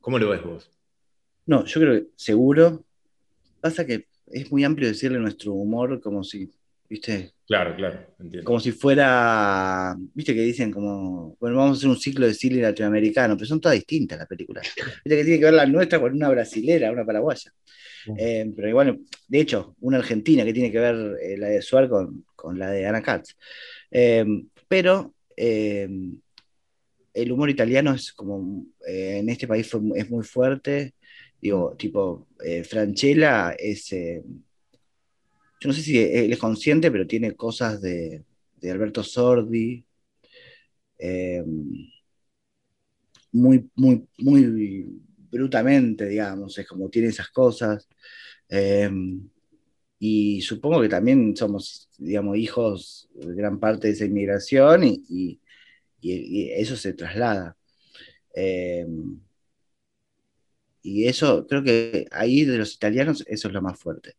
[0.00, 0.70] ¿Cómo lo ves vos?
[1.46, 2.84] No, yo creo que seguro.
[3.60, 6.50] Pasa que es muy amplio decirle nuestro humor como si,
[6.88, 7.32] ¿viste?
[7.46, 8.46] Claro, claro, entiendo.
[8.46, 12.62] Como si fuera, ¿viste que dicen como, bueno, vamos a hacer un ciclo de cine
[12.62, 14.66] latinoamericano, pero son todas distintas las películas.
[15.04, 17.52] Viste que tiene que ver la nuestra con una brasilera, una paraguaya.
[18.16, 21.88] Eh, pero igual, de hecho, una argentina que tiene que ver eh, la de Suar
[21.88, 23.36] con, con la de Ana Katz.
[23.90, 26.18] Em, pero em,
[27.14, 30.94] el humor italiano es como, eh, en este país es muy fuerte,
[31.42, 34.22] digo, tipo, eh, Franchella es, em,
[35.60, 38.24] yo no sé si él es consciente, pero tiene cosas de,
[38.62, 39.84] Alberto Sordi,
[43.32, 45.00] muy, muy, muy
[45.30, 47.88] brutamente, digamos, es como tiene esas cosas.
[50.04, 55.40] Y supongo que también somos, digamos, hijos de gran parte de esa inmigración y,
[56.02, 57.56] eso se traslada.
[58.34, 58.84] Eh,
[60.82, 64.14] y eso, creo que ahí de los italianos, eso es lo más fuerte.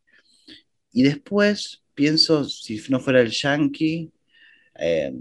[0.92, 4.12] Y después pienso, si no fuera el yankee,
[4.78, 5.12] eh,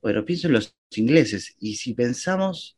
[0.00, 1.54] bueno, pienso en los ingleses.
[1.60, 2.76] Y si pensamos,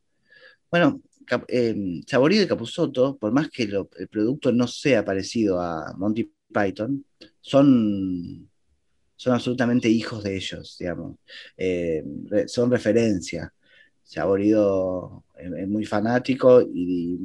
[0.70, 1.02] bueno,
[1.48, 7.04] eh, Saborido y Capusotto, por más que el producto no sea parecido a Monty Python,
[7.40, 8.50] son,
[9.16, 11.16] son absolutamente hijos de ellos, digamos.
[11.56, 12.04] Eh,
[12.46, 13.52] son referencia.
[14.02, 17.18] Saborido es, muy fanático y,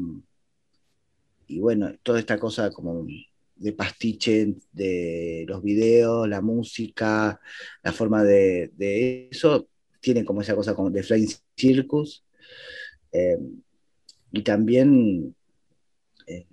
[1.48, 3.06] y, bueno, toda esta cosa como
[3.56, 7.40] de pastiche de los videos, la música,
[7.84, 9.68] la forma de, eso,
[10.02, 12.24] tiene como esa cosa como de Flying Circus.
[13.12, 13.38] Eh,
[14.32, 15.34] y también,
[16.28, 16.46] eh,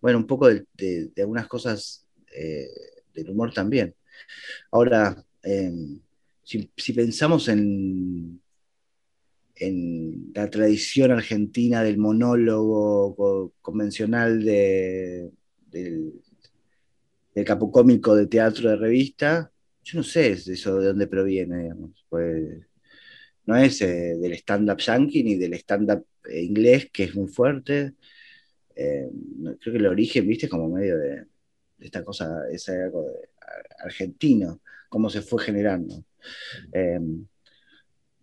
[0.00, 2.68] bueno, un poco de, algunas cosas eh,
[3.12, 3.94] del humor también.
[4.70, 6.00] Ahora, em,
[6.44, 8.40] si, pensamos en,
[9.56, 15.30] en la tradición argentina del monólogo convencional de,
[15.70, 16.12] del,
[17.34, 19.52] del capo cómico de teatro de revista,
[19.84, 22.04] yo no sé eso de dónde proviene, digamos.
[22.08, 22.66] Pues,
[23.46, 27.94] no es eh, del stand-up yankee ni del stand-up eh, inglés, que es muy fuerte.
[28.74, 29.08] Eh,
[29.60, 31.26] creo que el origen, viste, como medio de,
[31.78, 33.06] esta cosa, ese algo
[33.78, 36.04] argentino, cómo se fue generando.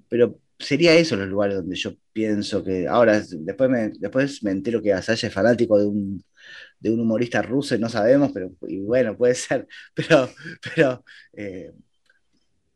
[0.09, 2.87] pero sería eso los lugares donde yo pienso que.
[2.87, 6.23] Ahora, después me, después me entero que Asaya es fanático de un,
[6.79, 9.67] de un humorista ruso y no sabemos, pero y bueno, puede ser.
[9.95, 10.29] Pero,
[10.61, 11.03] pero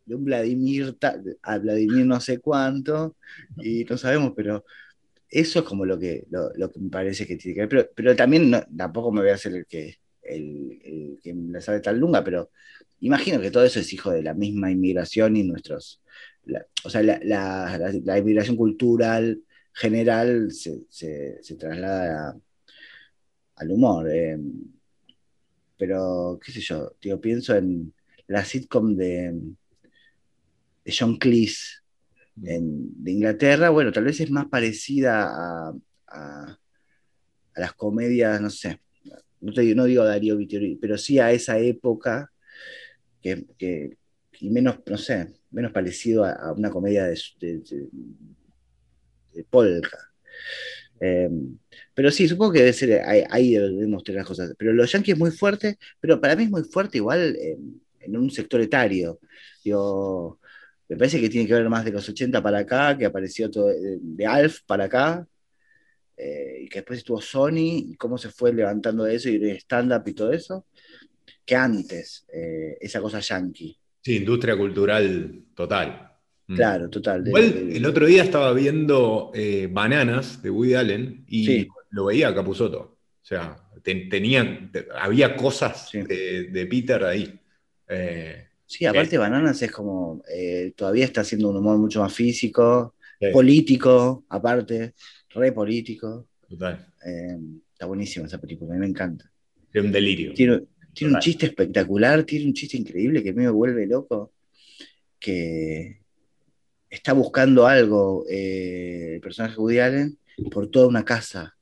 [0.05, 0.95] de un Vladimir,
[1.41, 3.17] a Vladimir no sé cuánto,
[3.57, 4.65] y no sabemos, pero
[5.29, 7.69] eso es como lo que, lo, que me parece que tiene que ver.
[7.69, 11.99] Pero, pero también tampoco me voy a hacer el que, el, que la sabe tan
[11.99, 12.51] lunga, pero
[12.99, 16.01] imagino que todo eso es hijo de la misma inmigración y nuestros.
[16.83, 19.41] O sea, la, inmigración cultural
[19.73, 20.85] general se,
[21.57, 22.37] traslada
[23.55, 24.09] al humor.
[24.09, 24.37] Eh.
[25.77, 27.93] pero, qué sé yo, tío, pienso en
[28.27, 29.33] la sitcom de
[30.85, 31.81] de John Cleese
[32.35, 36.57] de Inglaterra, bueno, tal vez es más parecida a,
[37.55, 38.81] las comedias, no sé,
[39.39, 42.31] no, no digo Darío Vittori, pero sí a esa época
[43.21, 43.97] que,
[44.41, 49.97] y menos, no sé, menos parecido a, una comedia de, de, polka.
[50.99, 51.29] Eh,
[51.93, 54.53] pero sí, supongo que debe ser ahí, debemos tener las cosas.
[54.57, 58.29] Pero los Yankees es muy fuerte, pero para mí es muy fuerte igual en un
[58.29, 59.19] sector etario.
[59.63, 60.39] Digo,
[60.89, 63.71] me parece que tiene que ver más de los 80 para acá, que apareció todo,
[63.71, 65.25] eh, de Alf para acá,
[66.17, 69.57] eh, y que después estuvo Sony, y cómo se fue levantando de eso, y de
[69.57, 70.65] stand-up y todo eso,
[71.45, 72.25] que antes,
[72.81, 73.77] esa cosa yankee.
[74.05, 76.11] Sí, industria cultural total.
[76.45, 76.55] Mm.
[76.55, 77.23] Claro, total.
[77.27, 79.31] el otro día estaba viendo
[79.71, 82.79] Bananas de Woody Allen y lo veía a Capuzoto.
[82.79, 87.39] O sea, tenían, había cosas de, Peter ahí.
[88.65, 92.95] Sí, aparte Bananas es como, eh, todavía está haciendo un humor mucho más físico,
[93.31, 94.93] político, aparte,
[95.29, 96.27] re político.
[96.49, 96.85] Total.
[97.05, 97.37] Eh,
[97.71, 99.31] está buenísima esa película, a mí me encanta.
[99.71, 100.33] Es un delirio.
[100.33, 100.63] Tiene,
[101.01, 104.33] un chiste espectacular, tiene un chiste increíble que a mí me vuelve loco,
[105.19, 106.01] que
[106.89, 110.17] está buscando algo eh, el personaje Woody Allen
[110.51, 111.55] por toda una casa.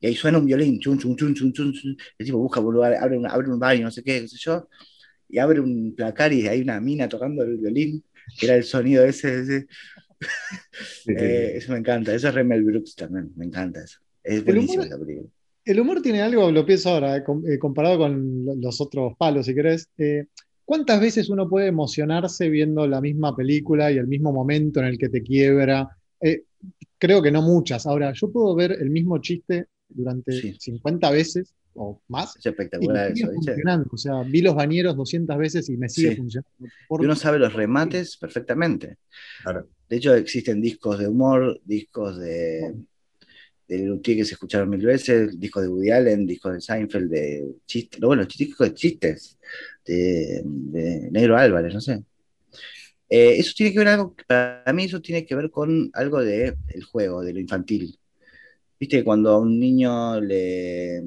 [0.00, 2.94] Y ahí suena un violín, chun, chun, chun, chun, chun, el tipo busca un lugar,
[2.94, 4.68] abre, abre un baño, no sé qué, qué sé yo,
[5.28, 8.04] y abre un placar y hay una mina tocando el violín,
[8.38, 9.66] que era el sonido ese.
[11.06, 12.14] Eh, eso me encanta.
[12.14, 13.98] Eso es Remel Brooks también, me encanta eso.
[14.22, 15.28] Es buenísimo esa película.
[15.64, 19.54] El humor tiene algo, lo pienso ahora, eh, eh, comparado con los otros palos, si
[19.54, 19.88] querés.
[20.64, 24.98] ¿Cuántas veces uno puede emocionarse viendo la misma película y el mismo momento en el
[24.98, 25.88] que te quiebra?
[26.96, 27.86] creo que no muchas.
[27.86, 32.36] Ahora, yo puedo ver el mismo chiste durante 50 veces o más.
[32.36, 33.28] Es espectacular eso,
[33.90, 36.50] O sea, vi los bañeros 200 veces y me sigue funcionando.
[36.60, 38.98] Y uno sabe los remates perfectamente.
[39.88, 42.74] De hecho, existen discos de humor, discos de,
[43.68, 47.54] de Luthier que se escucharon mil veces, discos de Woody Allen, discos de Seinfeld, de
[47.66, 49.38] chistes, bueno, discos de chistes,
[49.84, 50.42] de,
[51.10, 52.02] Negro Álvarez, no sé.
[53.08, 56.56] Eh, eso tiene que ver algo, para mí eso tiene que ver con algo del
[56.68, 57.98] el juego, de lo infantil.
[58.78, 61.02] Viste, cuando a un niño le,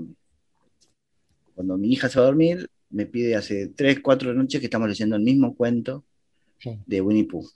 [1.54, 4.88] cuando mi hija se va a dormir, me pide hace tres, cuatro noches que estamos
[4.88, 6.06] leyendo el mismo cuento
[6.86, 7.48] de Winnie Pooh.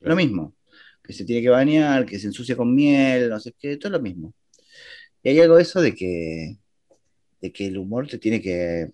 [0.00, 0.54] Lo mismo,
[1.10, 4.00] que se tiene que bañar, que se ensucia con miel, no sé qué, todo lo
[4.00, 4.32] mismo.
[5.22, 6.58] Y hay algo de eso de que,
[7.40, 8.90] de que el humor te tiene que,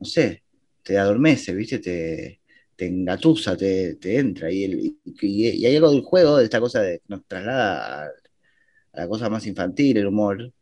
[0.00, 0.42] no sé,
[0.82, 1.78] te adormece, ¿viste?
[1.78, 2.40] Te,
[2.76, 4.50] te engatusa, te, entra.
[4.50, 9.08] Y, y, hay algo del juego, de esta cosa de nos traslada a, a la
[9.08, 10.52] cosa más infantil, el humor,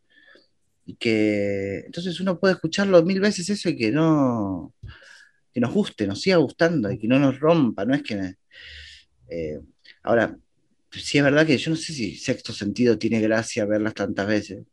[0.86, 4.74] y que entonces uno puede escucharlo mil veces eso y que no,
[5.52, 8.34] que nos guste, nos siga gustando y que no nos rompa, no es que...
[9.30, 9.60] Eh,
[10.02, 10.36] ahora,
[10.90, 14.64] sí es verdad que yo no sé si sexto sentido tiene gracia verlas tantas veces,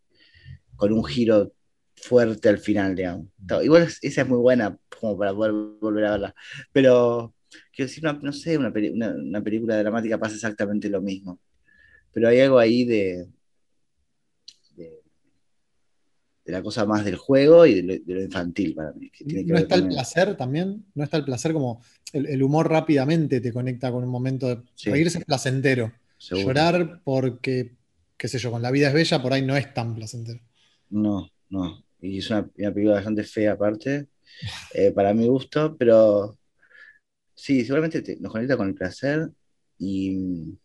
[0.76, 1.54] con un giro
[1.96, 3.28] fuerte al final, digamos.
[3.64, 6.36] Igual esa es muy buena como para poder volver a verla,
[6.72, 7.34] pero
[7.74, 11.40] quiero decir, no sé, una, una película dramática pasa exactamente lo mismo,
[12.12, 13.28] pero hay algo ahí de,
[16.48, 19.12] de la cosa más del juego y de lo, infantil para mí.
[19.46, 20.86] ¿No está el placer también?
[20.96, 21.84] ¿No está el placer como
[22.14, 25.92] el, humor rápidamente te conecta con un momento de reírse placentero?
[26.18, 27.76] Llorar porque,
[28.16, 30.40] qué sé yo, con la vida es bella por ahí no es tan placentero.
[30.90, 31.84] No, no.
[32.00, 34.08] Y es una, película bastante fea aparte,
[34.74, 36.40] eh, para mi gusto, pero
[37.36, 39.30] sí, seguramente nos conecta con el placer
[39.78, 40.58] y,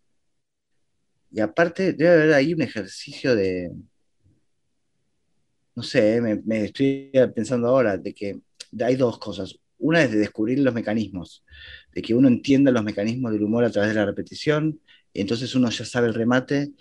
[1.33, 3.73] y aparte debe haber ahí un ejercicio de
[5.75, 8.41] no sé, me, estoy pensando ahora de que
[8.81, 9.59] hay dos cosas.
[9.79, 11.45] Una es de descubrir los mecanismos,
[11.93, 14.81] de que uno entienda los mecanismos del humor a través de la repetición,
[15.13, 16.73] y entonces uno ya sabe el remate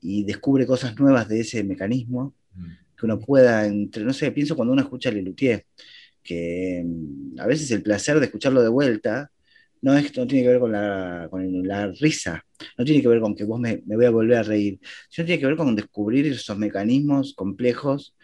[0.00, 2.66] y descubre cosas nuevas de ese mecanismo mm.
[2.96, 5.66] que uno pueda, entre, no sé, pienso cuando uno escucha a Lelutier,
[6.22, 9.30] que mm, a veces el placer de escucharlo de vuelta
[9.82, 12.44] no, es, no tiene que ver con la, con la risa,
[12.76, 15.26] no tiene que ver con que vos me, me, voy a volver a reír, sino
[15.26, 18.14] tiene que ver con descubrir esos mecanismos complejos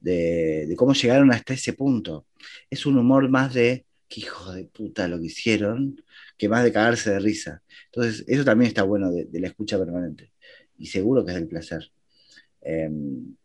[0.00, 2.26] de, cómo llegaron hasta ese punto.
[2.70, 6.02] Es un humor más de, que hijo de puta lo que hicieron,
[6.36, 7.62] que más de cagarse de risa.
[7.86, 10.32] Entonces, eso también está bueno de, de la escucha permanente.
[10.78, 11.90] Y seguro que es del placer.
[12.60, 13.36] Em,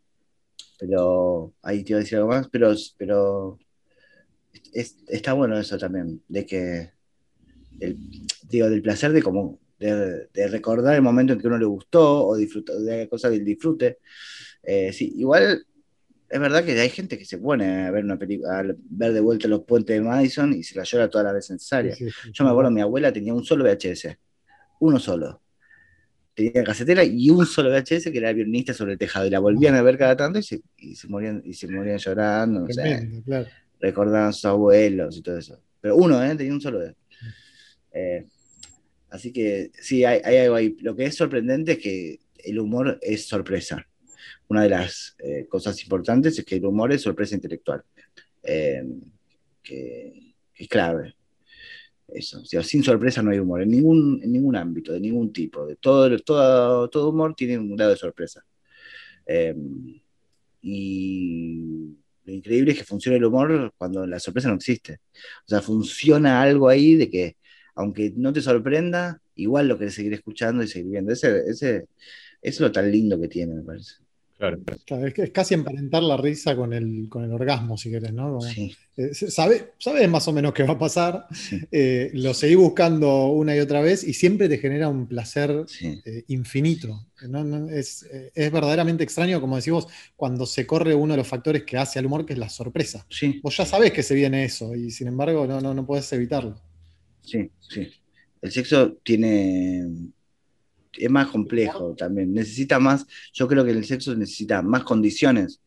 [0.78, 3.58] pero ahí te iba a decir algo más, pero, pero
[4.72, 6.92] está bueno eso también, de que,
[8.48, 12.36] digo, del placer de como, de, recordar el momento en que uno le gustó o
[12.36, 13.98] disfrutó, de cosas del disfrute.
[14.62, 15.64] Eh, sí, igual
[16.28, 19.20] es verdad que hay gente que se pone a ver una película, a ver de
[19.20, 21.98] vuelta los puentes de Madison y se la llora todas las veces necesarias.
[22.32, 24.16] Yo me acuerdo, mi abuela tenía un solo VHS,
[24.80, 25.40] uno solo.
[26.34, 29.26] Tenía casetera y un solo VHS que era violinista sobre el tejado.
[29.26, 31.98] Y la volvían a ver cada tanto y se, y se morían, y se morían
[31.98, 32.64] llorando.
[32.64, 33.48] o sea, claro
[33.80, 35.58] recordaban a sus abuelos y todo eso.
[35.80, 36.36] Pero uno, ¿eh?
[36.36, 36.80] Tenía un solo.
[37.92, 38.26] Eh,
[39.10, 40.76] así que sí, hay, algo ahí.
[40.80, 43.86] Lo que es sorprendente es que el humor es sorpresa.
[44.48, 47.82] Una de las eh, cosas importantes es que el humor es sorpresa intelectual.
[48.42, 48.84] Eh,
[49.62, 51.14] que, es clave.
[52.08, 52.44] Eso.
[52.44, 55.64] sin sorpresa no hay humor, en ningún, en ningún ámbito, de ningún tipo.
[55.66, 58.44] De todo, todo, todo humor tiene un grado de sorpresa.
[60.60, 61.96] y
[62.30, 65.00] lo increíble es que funciona el humor cuando la sorpresa no existe.
[65.46, 67.36] O sea, funciona algo ahí de que,
[67.74, 71.12] aunque no te sorprenda, igual lo querés seguir escuchando y seguir viendo.
[71.12, 71.86] Ese, ese,
[72.42, 73.94] es lo tan lindo que tiene, me parece.
[74.38, 74.58] Claro.
[75.04, 78.40] es, casi emparentar la risa con el, con el orgasmo, si querés, ¿no?
[78.40, 78.74] sí.
[78.96, 81.26] Eh, sabes más o menos qué va a pasar,
[81.70, 86.24] eh, lo seguís buscando una y otra vez y siempre te genera un placer eh,
[86.28, 87.06] infinito.
[87.70, 92.06] es, verdaderamente extraño, como decimos, cuando se corre uno de los factores que hace al
[92.06, 93.06] humor, que es la sorpresa.
[93.42, 96.60] Vos ya sabés que se viene eso y sin embargo no, no, no podés evitarlo.
[97.22, 97.88] Sí, sí.
[98.40, 99.86] El sexo tiene
[100.92, 102.32] es más complejo también.
[102.32, 105.60] Necesita más, yo creo que el sexo necesita más condiciones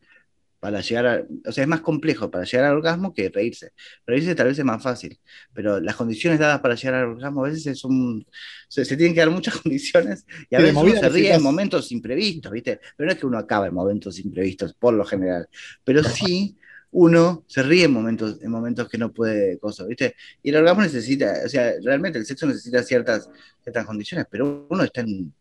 [0.60, 3.72] para llegar a, o sea, es más complejo para llegar al orgasmo que reírse.
[4.06, 5.18] Reírse tal vez es más fácil,
[5.52, 8.26] pero las condiciones dadas para llegar al orgasmo a veces son,
[8.68, 11.92] se, se tienen que dar muchas condiciones y a veces uno se ríe en momentos
[11.92, 12.80] imprevistos, ¿viste?
[12.96, 15.48] Pero no es que uno acaba en momentos imprevistos, por lo general,
[15.84, 16.56] pero sí
[16.96, 20.14] uno se ríe en momentos, en momentos que no puede cosas, ¿viste?
[20.44, 23.28] Y el orgasmo necesita, o sea, realmente el sexo necesita ciertas,
[23.62, 25.34] ciertas condiciones, pero uno está en,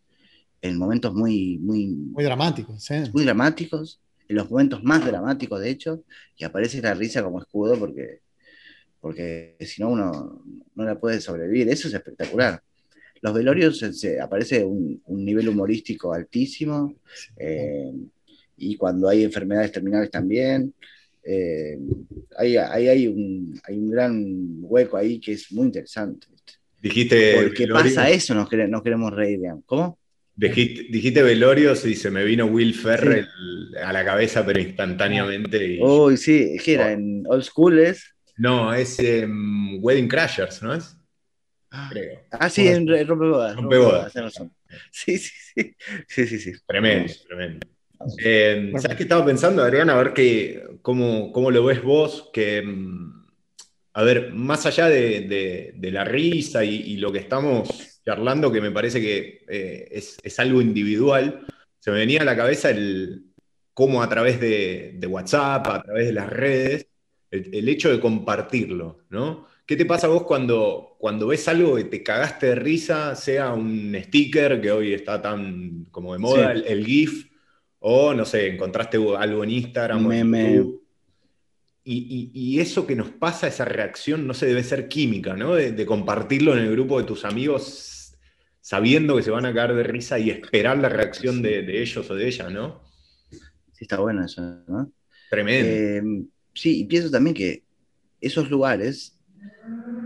[0.61, 2.95] en momentos muy, muy, muy dramáticos, ¿sí?
[3.13, 6.03] Muy dramáticos, en los momentos más dramáticos, de hecho,
[6.35, 8.21] y aparece la risa como escudo porque,
[8.99, 11.69] porque si no uno no la puede sobrevivir.
[11.69, 12.63] Eso es espectacular.
[13.21, 16.95] Los velorios se, aparece un, un, nivel humorístico altísimo,
[17.37, 17.93] eh,
[18.57, 20.73] y cuando hay enfermedades terminales también.
[21.25, 21.77] Eh,
[22.37, 26.27] ahí, hay, un, hay, un, gran hueco ahí que es muy interesante.
[26.81, 27.41] Dijiste.
[27.43, 29.99] Porque pasa eso, nos, queremos, queremos reír, ¿Cómo?
[30.35, 33.27] Dijiste, dijiste, velorios y se me vino Will Ferrell
[33.83, 35.79] a la cabeza, pero instantáneamente.
[35.79, 36.91] Uy, sí, ¿qué era?
[36.91, 38.15] ¿En Old School es?
[38.37, 40.97] No, es Wedding Crashers, ¿no es?
[41.69, 42.19] Ah, Creo.
[42.31, 43.55] Ah, sí, en Rompebodas.
[43.55, 44.13] Rompebodas.
[44.91, 45.75] Sí, sí, sí.
[46.07, 46.53] Sí, sí, sí.
[46.65, 47.67] Tremendo, tremendo.
[48.23, 49.93] Eh, ¿Sabes qué estaba pensando, Adriana?
[49.93, 53.25] A ver que, cómo, cómo, lo ves vos, que, mm,
[53.93, 57.69] a ver, más allá de, de, la risa y, lo que estamos
[58.05, 61.45] charlando, que me parece que eh, es, es, algo individual,
[61.79, 63.25] se me venía a la cabeza el
[63.73, 66.87] cómo a través de, de WhatsApp, a través de las redes,
[67.31, 69.47] el, el, hecho de compartirlo, ¿no?
[69.65, 73.95] ¿Qué te pasa vos cuando, cuando ves algo que te cagaste de risa, sea un
[73.97, 77.32] sticker que hoy está tan como de moda, el GIF,
[77.85, 80.13] o, no sé, encontraste algo en Instagram o
[81.83, 85.55] Y, eso que nos pasa, esa reacción, no sé, debe ser química, ¿no?
[85.55, 88.15] De, compartirlo en el grupo de tus amigos
[88.61, 92.15] sabiendo que se van a caer de risa y esperar la reacción de, ellos o
[92.15, 92.81] de ella, ¿no?
[93.29, 94.89] Sí, está bueno eso, ¿no?
[95.29, 95.69] Tremendo.
[95.69, 97.63] Em, sí, y pienso también que
[98.21, 99.19] esos lugares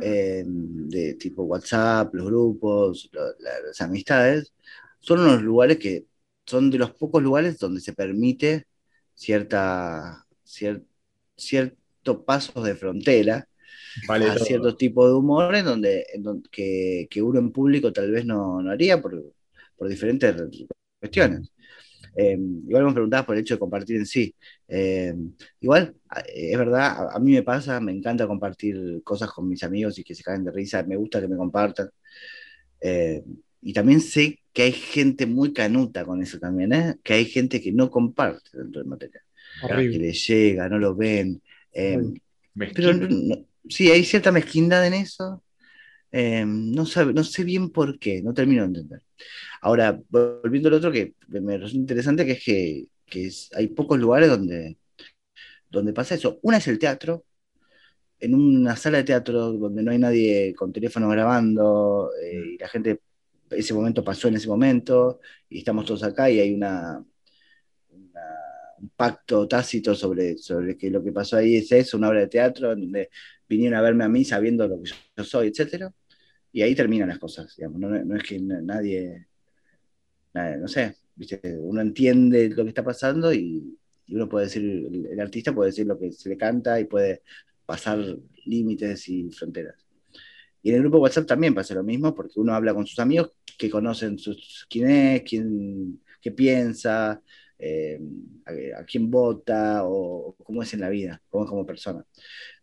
[0.02, 4.52] em, de tipo WhatsApp, los grupos, las amistades,
[5.00, 6.08] son unos lugares que
[6.48, 8.66] son de los pocos lugares donde se permite
[9.14, 10.26] cierta,
[11.36, 13.48] cierto pasos de frontera
[14.08, 16.06] a cierto tipo de humor en donde,
[16.52, 19.34] que, uno en público tal vez no, haría por,
[19.88, 20.36] diferentes
[21.00, 21.52] cuestiones.
[22.16, 24.34] Em, igual me preguntabas por el hecho de compartir en sí.
[24.68, 25.96] Em, igual,
[26.34, 30.16] es verdad, a, mí me pasa, me encanta compartir cosas con mis amigos y que
[30.16, 31.90] se caen de risa, me gusta que me compartan.
[32.80, 33.24] Em,
[33.62, 36.96] y también sé que hay gente muy canuta con eso también, ¿eh?
[37.04, 39.24] que hay gente que no comparte dentro del material,
[39.62, 41.42] que le llega, no lo ven.
[41.72, 43.08] pero
[43.70, 45.44] sí, hay cierta mezquindad en eso.
[46.12, 49.02] no, no sé bien por qué, no termino de entender.
[49.62, 52.88] Ahora, volviendo al otro que me resulta interesante, que es que,
[53.56, 54.78] hay pocos lugares donde,
[55.70, 56.40] donde pasa eso.
[56.42, 57.26] Una es el teatro,
[58.20, 62.68] en una sala de teatro donde no hay nadie con teléfono grabando eh, y la
[62.68, 63.02] gente,
[63.52, 65.20] ese momento pasó en ese momento
[65.50, 67.04] y estamos todos acá y hay una,
[67.90, 72.28] un pacto tácito sobre, sobre que lo que pasó ahí es eso, una obra de
[72.28, 73.10] teatro donde
[73.48, 75.92] vinieron a verme a mí sabiendo lo que yo soy, etc.
[76.52, 77.80] Y ahí terminan las cosas, digamos.
[77.80, 79.28] no es que nadie
[80.60, 80.96] no sé,
[81.60, 83.78] uno entiende lo que está pasando y,
[84.10, 84.64] uno puede decir,
[85.12, 87.24] el, artista puede decir lo que se le canta y puede
[87.66, 88.00] pasar
[88.46, 89.86] límites y fronteras.
[90.64, 93.32] Y en el grupo WhatsApp también pasa lo mismo, porque uno habla con sus amigos
[93.58, 97.22] que conocen sus, quién es, quién, qué piensa,
[97.60, 98.00] eh,
[98.78, 102.06] a, quién vota o, cómo es en la vida, cómo es como persona.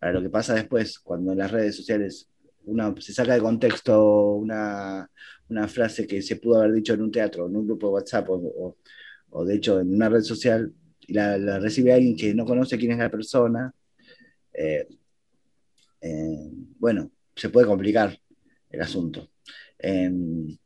[0.01, 2.29] Ahora, lo que pasa después, cuando en las redes sociales
[2.67, 5.11] uno se saca de contexto una,
[5.49, 8.31] una frase que se pudo haber dicho en un teatro, en un grupo de WhatsApp
[8.31, 8.77] o,
[9.31, 12.93] o, de hecho en una red social y la, recibe alguien que no conoce quién
[12.93, 13.75] es la persona,
[14.53, 14.89] eh,
[16.01, 18.19] eh, bueno, se puede complicar
[18.71, 19.31] el asunto.
[19.79, 20.57] Em,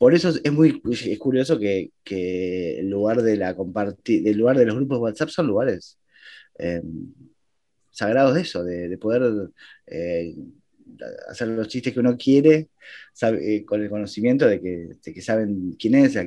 [0.00, 4.56] por eso es muy es curioso que, que, el lugar de la compartir, el lugar
[4.56, 5.98] de los grupos de WhatsApp son lugares
[6.58, 7.12] em,
[7.90, 9.50] sagrados de eso, de, de poder
[9.86, 10.34] eh,
[11.28, 12.70] hacer los chistes que uno quiere,
[13.22, 16.24] eh, con el conocimiento de que, saben quién es, a,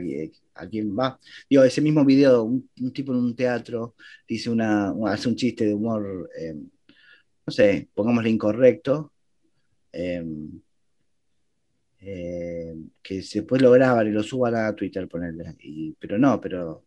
[0.70, 1.20] quién va.
[1.50, 3.96] Digo, ese mismo video, un, tipo en un teatro
[4.28, 6.70] dice una, hace un chiste de humor, em,
[7.48, 9.14] no sé, pongámosle incorrecto,
[12.06, 15.56] em, que después lo graban y lo suban a Twitter, ponerle.
[16.00, 16.86] pero no, pero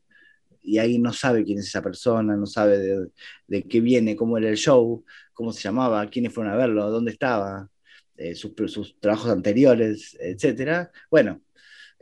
[0.67, 3.09] y ahí no sabe quién es esa persona, no sabe
[3.47, 7.13] de, qué viene, cómo era el show, cómo se llamaba, quiénes fueron a verlo, dónde
[7.13, 7.71] estaba,
[8.17, 8.55] eh, sus,
[9.01, 10.89] trabajos anteriores, etc.
[11.11, 11.43] Bueno,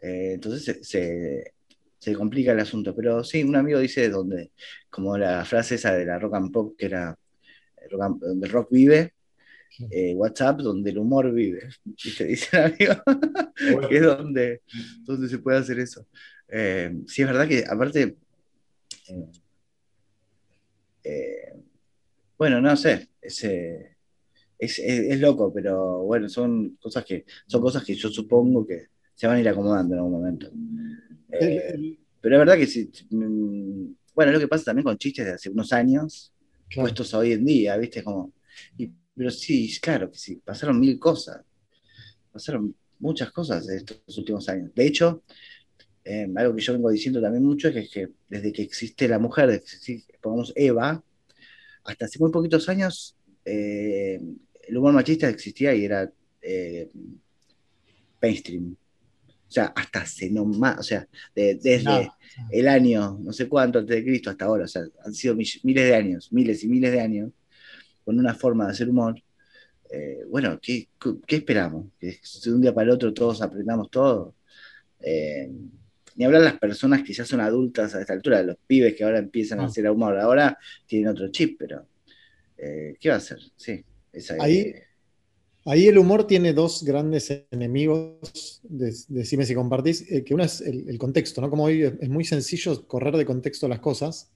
[0.01, 2.95] eh, entonces se, complica el asunto.
[2.97, 4.53] Pero sí, un amigo dice donde,
[4.91, 7.19] como la frase esa de la rock and pop, que era
[7.91, 9.13] donde el rock vive,
[9.91, 11.69] eh, WhatsApp donde el humor vive.
[11.85, 14.63] Dice, dice el amigo, que es donde,
[15.05, 16.07] donde se puede hacer eso.
[17.07, 18.17] sí, es verdad que aparte
[21.05, 21.53] eh,
[22.39, 23.11] bueno, no sé,
[23.43, 23.97] eh,
[24.59, 29.37] es, loco, pero bueno, son cosas que son cosas que yo supongo que se van
[29.37, 30.51] a ir acomodando en algún momento.
[31.31, 35.27] Eh, pero es verdad que si, mm, bueno, es lo que pasa también con chistes
[35.27, 36.33] de hace unos años,
[36.75, 38.03] puestos hoy en día, ¿viste?
[38.03, 38.33] Como,
[39.17, 41.43] pero sí, claro que sí, pasaron mil cosas,
[42.33, 44.71] pasaron muchas cosas de estos últimos años.
[44.75, 45.23] De hecho,
[46.05, 49.51] eh, algo que yo vengo diciendo también mucho es que, desde que existe la mujer,
[49.51, 51.03] desde que pongamos Eva,
[51.85, 54.21] hasta hace muy poquitos años eh,
[54.67, 56.11] el humor machista existía y era
[56.41, 56.91] eh,
[58.21, 58.77] mainstream.
[59.47, 62.11] O sea, hasta hace no más, o sea, desde
[62.51, 65.63] el año no sé cuánto antes de Cristo hasta ahora, o sea, han sido miles
[65.63, 67.31] de años, miles y miles de años,
[68.05, 69.23] con una forma de hacer humor.
[70.29, 70.89] bueno, ¿qué,
[71.27, 71.87] ¿qué, esperamos?
[72.01, 74.35] ¿Que de un día para el otro todos aprendamos todo?
[76.17, 79.19] ni hablar las personas que ya son adultas a esta altura, los pibes que ahora
[79.19, 79.67] empiezan a ah.
[79.67, 81.87] hacer humor, ahora tienen otro chip, pero
[82.57, 83.39] eh, ¿qué va a hacer?
[83.57, 83.85] Sí,
[84.39, 84.75] ahí,
[85.65, 90.99] ahí el humor tiene dos grandes enemigos, decime si compartís, eh, que uno es el,
[90.99, 91.51] contexto, ¿no?
[91.51, 94.31] Como hoy es muy sencillo correr de contexto las cosas,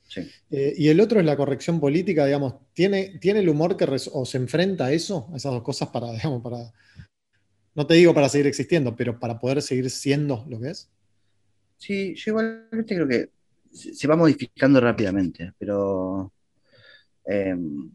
[0.50, 4.24] eh, y el otro es la corrección política, digamos, ¿tiene, tiene el humor que o
[4.24, 6.72] se enfrenta a eso, a esas dos cosas para, digamos, para...
[7.74, 10.90] No te digo para seguir existiendo, pero para poder seguir siendo lo que es.
[11.76, 13.30] Sí, yo igualmente creo que
[13.72, 16.32] se va modificando rápidamente, pero
[17.24, 17.90] em,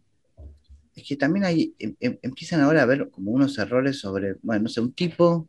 [0.96, 4.64] es que también hay, em, em, empiezan ahora a ver como unos errores sobre, bueno,
[4.64, 5.48] no sé, un tipo,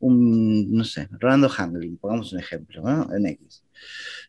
[0.00, 3.14] un, no sé, Rolando Handling, pongamos un ejemplo, ¿no?
[3.14, 3.64] En X.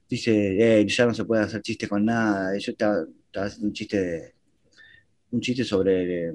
[0.10, 3.06] Dice, eh, ya no se puede hacer chiste con nada, yo estaba,
[3.36, 4.36] haciendo un chiste
[5.32, 6.34] un chiste sobre,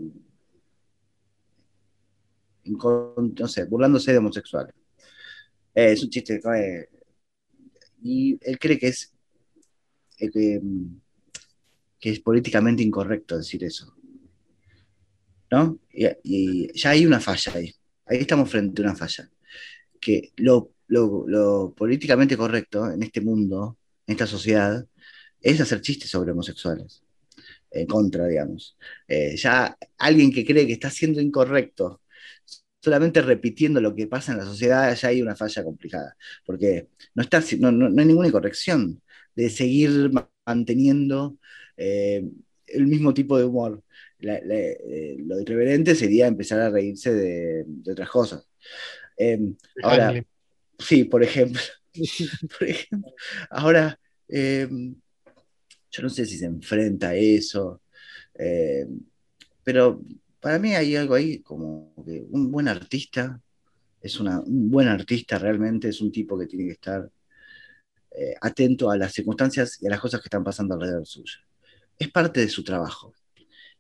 [2.64, 4.74] no sé, burlándose de homosexuales.
[5.74, 6.40] Eh, es un chiste.
[8.02, 9.12] y él cree que es,
[10.18, 10.60] eh,
[12.00, 13.94] que, es políticamente incorrecto decir eso.
[15.50, 15.78] ¿No?
[15.92, 17.74] Y, ya hay una falla ahí.
[18.06, 19.30] Ahí estamos frente a una falla.
[20.00, 20.72] Que lo,
[21.76, 24.86] políticamente correcto en este mundo en esta sociedad
[25.40, 27.02] es hacer chistes sobre homosexuales,
[27.70, 28.76] en contra, digamos.
[29.08, 32.02] Eh, ya alguien que cree que está siendo incorrecto,
[32.82, 37.22] solamente repitiendo lo que pasa en la sociedad, ya hay una falla complicada, porque no,
[37.22, 39.02] está, no, no, hay ninguna incorrección
[39.36, 40.10] de seguir
[40.44, 41.38] manteniendo
[41.80, 42.22] eh,
[42.66, 43.82] el mismo tipo de humor.
[44.20, 48.46] Eh, lo irreverente sería empezar a reírse de, otras cosas.
[49.16, 50.22] Em, ahora,
[50.78, 51.60] sí, por ejemplo,
[52.58, 53.14] por ejemplo
[53.48, 54.94] ahora, em,
[55.90, 57.80] yo no sé si se enfrenta a eso,
[58.34, 59.00] em,
[59.64, 60.02] pero
[60.38, 63.40] para mí hay algo ahí como que un buen artista
[64.02, 67.10] es una, un buen artista realmente, es un tipo que tiene que estar
[68.12, 71.38] eh, atento a las circunstancias y a las cosas que están pasando alrededor suyo.
[72.00, 73.14] Es parte de su trabajo.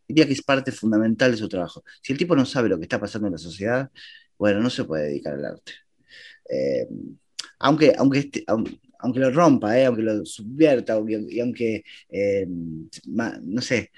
[0.06, 1.82] Diría que es parte fundamental de su trabajo.
[2.02, 3.90] Si el tipo no sabe lo que está pasando en la sociedad,
[4.38, 5.72] bueno, no se puede dedicar al arte.
[6.48, 6.86] Eh,
[7.58, 11.84] aunque, aunque, este, aunque, lo rompa, eh, aunque lo subvierta, y aunque,
[13.42, 13.90] no sé,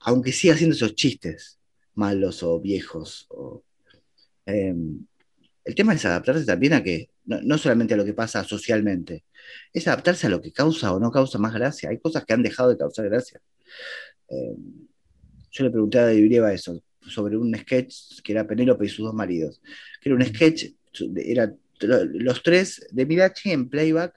[0.00, 1.58] aunque siga haciendo esos chistes
[1.94, 3.28] malos o viejos.
[5.64, 9.24] El tema es adaptarse también a que no, solamente a lo que pasa socialmente,
[9.72, 11.90] es adaptarse a lo que causa o no causa más gracia.
[11.90, 13.40] Hay cosas que han dejado de causar gracia.
[14.28, 14.56] Eh,
[15.50, 19.14] yo le pregunté a Brieva eso, sobre un sketch que era Penélope y sus dos
[19.14, 19.60] maridos,
[20.00, 20.66] que era un sketch,
[21.16, 24.14] era los tres de Mirachi en playback,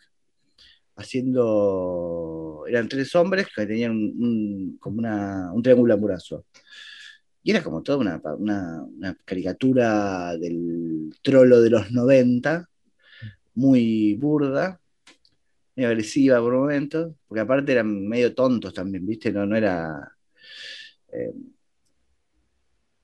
[0.96, 5.02] haciendo, eran tres hombres que tenían un, como
[5.54, 6.46] un triángulo amoroso.
[7.44, 12.70] Y era como toda una, una, caricatura del trolo de los 90,
[13.56, 14.80] muy burda,
[15.76, 19.32] muy agresiva por momentos, porque aparte eran medio tontos también, ¿viste?
[19.32, 20.16] No, no era...
[21.12, 21.34] Eh,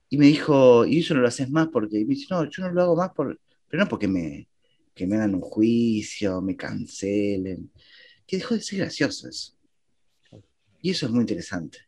[0.08, 2.72] y me dijo, y eso no lo haces más porque, me dice, no, yo no
[2.72, 3.38] lo hago más por,
[3.68, 4.48] pero no porque me,
[4.94, 7.70] que me hagan un juicio, me cancelen,
[8.26, 9.54] que dejó de ser gracioso eso.
[10.82, 11.78] Y eso es muy interesante.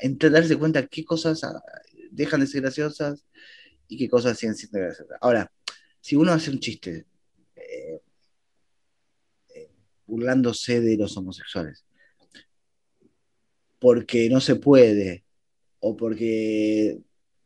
[0.00, 1.60] Entre darse cuenta qué cosas ah,
[2.10, 3.26] dejan de ser graciosas
[3.88, 5.18] y qué cosas siguen siendo graciosas.
[5.20, 5.50] Ahora,
[6.00, 7.06] si uno hace un chiste
[10.08, 11.84] burlándose de los homosexuales.
[13.78, 15.24] Porque no se puede,
[15.78, 16.98] o porque,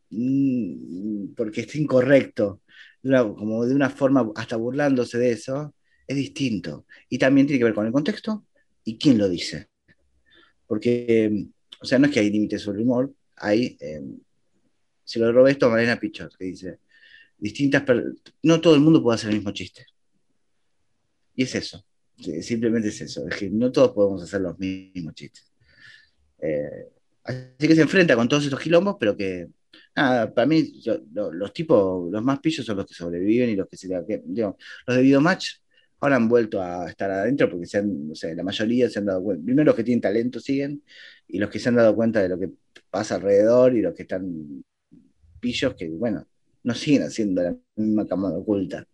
[0.09, 2.61] mm, porque está incorrecto,
[3.37, 5.75] como de una forma hasta burlándose de eso,
[6.07, 6.87] es distinto.
[7.09, 8.45] Y también tiene que ver con el contexto
[8.83, 9.67] y quién lo dice.
[10.65, 11.47] Porque,
[11.81, 14.01] o sea, no es que hay límites sobre el humor, hay, eh,
[15.03, 16.79] si lo robé esto, Marina Pichot, que dice,
[17.37, 17.83] distintas,
[18.43, 19.85] no todo el mundo puede hacer el mismo chiste.
[21.35, 21.85] Y es eso.
[22.41, 25.51] Simplemente es eso, es que no todos podemos hacer los mismos chistes.
[26.39, 26.89] Eh,
[27.23, 29.49] así que se enfrenta con todos estos quilombos, pero que,
[29.95, 30.81] nada, para mí,
[31.13, 33.87] los tipos, los más pillos son los que sobreviven y los que se
[34.25, 35.55] digamos, los de Videomatch
[35.99, 39.05] ahora han vuelto a estar adentro porque se han, no sé, la mayoría se han
[39.05, 40.83] dado cuenta, primero los que tienen talento siguen,
[41.27, 42.49] y los que se han dado cuenta de lo que
[42.89, 44.63] pasa alrededor y los que están
[45.43, 46.25] pillos que, bueno,
[46.63, 48.87] no siguen haciendo la misma camada oculta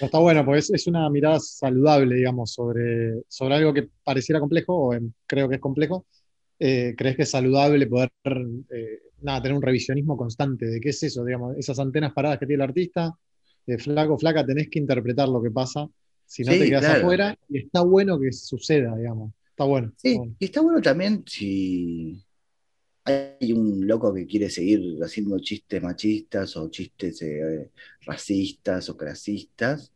[0.00, 4.98] está bueno, pues es una mirada saludable, digamos, sobre, sobre algo que pareciera complejo, o
[5.26, 6.06] creo que es complejo.
[6.58, 11.02] Eh, ¿Crees que es saludable poder eh, nada, tener un revisionismo constante de qué es
[11.02, 13.12] eso, digamos, esas antenas paradas que tiene el artista?
[13.66, 15.88] De flaco, flaca, tenés que interpretar lo que pasa,
[16.26, 19.32] si no te quedas afuera, y está bueno que suceda, digamos.
[19.50, 19.92] Está bueno.
[19.96, 22.22] Sí, y está bueno también si
[23.04, 27.70] hay un loco que quiere seguir haciendo chistes machistas o chistes eh,
[28.06, 29.92] racistas o clasistas,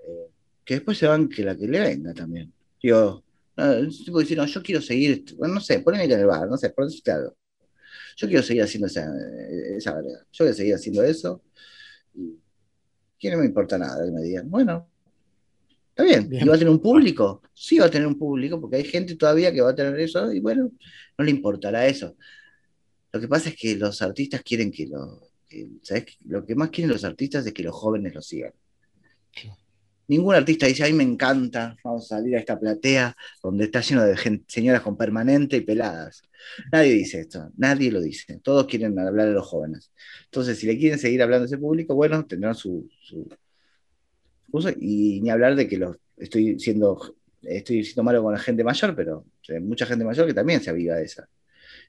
[0.00, 0.30] eh,
[0.64, 2.52] que después se van que la que le venga también.
[2.82, 3.24] Digo,
[3.56, 6.56] no, tipo decir, no, yo quiero seguir, bueno, no sé, poneme en el bar, no
[6.58, 7.36] sé, por decirte algo.
[8.16, 9.10] Yo quiero seguir haciendo esa,
[9.76, 11.42] esa Yo quiero seguir haciendo eso.
[12.14, 12.38] Y
[13.18, 14.88] que no me importa nada que me digan, bueno,
[15.96, 16.28] Está bien.
[16.30, 17.40] ¿Y va a tener un público?
[17.54, 20.30] Sí va a tener un público, porque hay gente todavía que va a tener eso
[20.30, 20.70] y bueno,
[21.16, 22.14] no le importará eso.
[23.12, 25.22] Lo que pasa es que los artistas quieren que lo...
[25.80, 26.18] ¿sabes?
[26.26, 28.52] Lo que más quieren los artistas es que los jóvenes lo sigan.
[30.08, 34.04] Ningún artista dice, ay, me encanta, vamos a salir a esta platea donde está lleno
[34.04, 36.22] de señoras con permanente y peladas.
[36.70, 38.38] Nadie dice esto, nadie lo dice.
[38.42, 39.90] Todos quieren hablar a los jóvenes.
[40.24, 42.86] Entonces, si le quieren seguir hablando a ese público, bueno, tendrán su
[44.80, 48.94] y ni hablar de que lo, estoy siendo estoy siendo malo con la gente mayor,
[48.94, 51.28] pero hay mucha gente mayor que también se aviva de esa.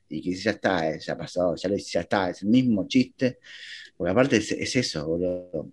[0.10, 1.70] Y que ya está, eh, ya ha pasado, ya,
[2.02, 3.40] está, es el mismo chiste.
[3.98, 5.08] Porque aparte es, eso,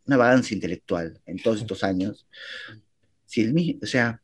[0.07, 2.27] una vagancia intelectual en todos estos años.
[3.27, 4.21] Si el, o sea,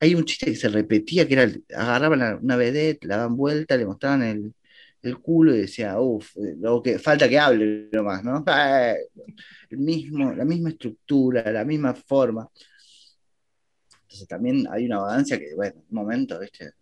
[0.00, 3.86] hay un chiste que se repetía, que era, agarraban una vedette, la daban vuelta, le
[3.86, 4.54] mostraban el,
[5.02, 6.34] el culo y decía, uff,
[6.84, 8.44] que falta que hable nomás, ¿no?
[9.70, 12.48] El mismo, la misma estructura, la misma forma.
[14.02, 16.72] Entonces también hay una vagancia que, bueno, un momento, ¿viste?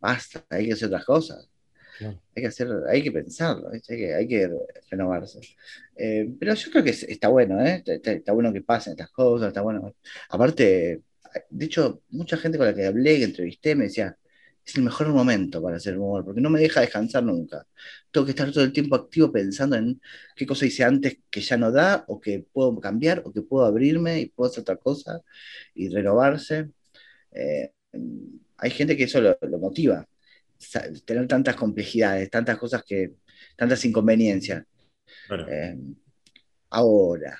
[0.00, 1.48] Basta, hay que hacer otras cosas.
[2.00, 4.50] Hay que hacer, hay que pensarlo, hay que, hay que
[4.90, 5.40] renovarse.
[5.94, 7.82] Eh, pero yo creo que está bueno, ¿eh?
[7.86, 9.94] está, bueno que pasen estas cosas, está bueno.
[10.30, 11.02] Aparte,
[11.50, 14.16] de hecho, mucha gente con la que hablé, que entrevisté, me decía,
[14.64, 17.66] es el mejor momento para hacer humor, porque no me deja descansar nunca.
[18.10, 20.00] Tengo que estar todo el tiempo activo pensando en
[20.34, 23.66] qué cosa hice antes que ya no da, o que puedo cambiar, o que puedo
[23.66, 25.20] abrirme y puedo hacer otra cosa
[25.74, 26.70] y renovarse.
[27.32, 27.72] Eh,
[28.58, 30.06] hay gente que eso lo, motiva,
[31.04, 33.14] tener tantas complejidades, tantas cosas que,
[33.56, 34.64] tantas inconveniencias.
[35.48, 35.76] Eh,
[36.70, 37.38] ahora,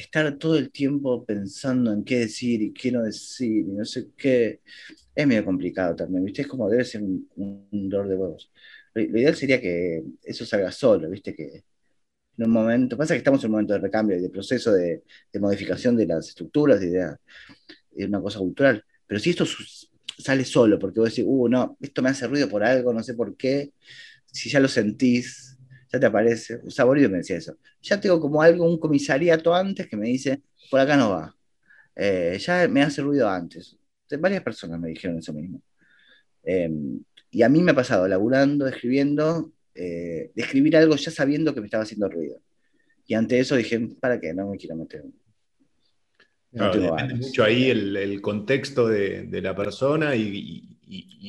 [0.00, 4.08] estar todo el tiempo pensando en qué decir y qué no decir y no sé
[4.16, 4.60] qué,
[5.14, 6.42] es medio complicado también, ¿viste?
[6.42, 8.50] Es como debe ser un, un dolor de huevos.
[8.94, 11.34] Lo, ideal sería que eso salga solo, ¿viste?
[11.34, 11.64] Que
[12.36, 15.02] en un momento, pasa que estamos en un momento de recambio y de proceso de,
[15.40, 17.18] modificación de las estructuras, de ideas,
[17.96, 19.44] es una cosa cultural, pero si esto
[20.18, 23.14] sale solo, porque vos decís, uh, no, esto me hace ruido por algo, no sé
[23.14, 23.72] por qué,
[24.26, 25.58] si ya lo sentís,
[25.92, 26.56] ya te aparece.
[26.62, 27.56] Un saborido me decía eso.
[27.82, 31.34] Ya tengo como algo, un comisariato antes que me dice, por acá no va.
[31.96, 33.76] Eh, ya me hace ruido antes.
[34.18, 35.62] Varias personas me dijeron eso mismo.
[36.42, 41.54] Em, y a mí me ha pasado, laburando, escribiendo, eh, de escribir algo ya sabiendo
[41.54, 42.40] que me estaba haciendo ruido.
[43.06, 44.32] Y ante eso dije, ¿para qué?
[44.34, 45.04] No me quiero meter.
[46.50, 50.76] depende mucho ahí el, contexto de, la persona y,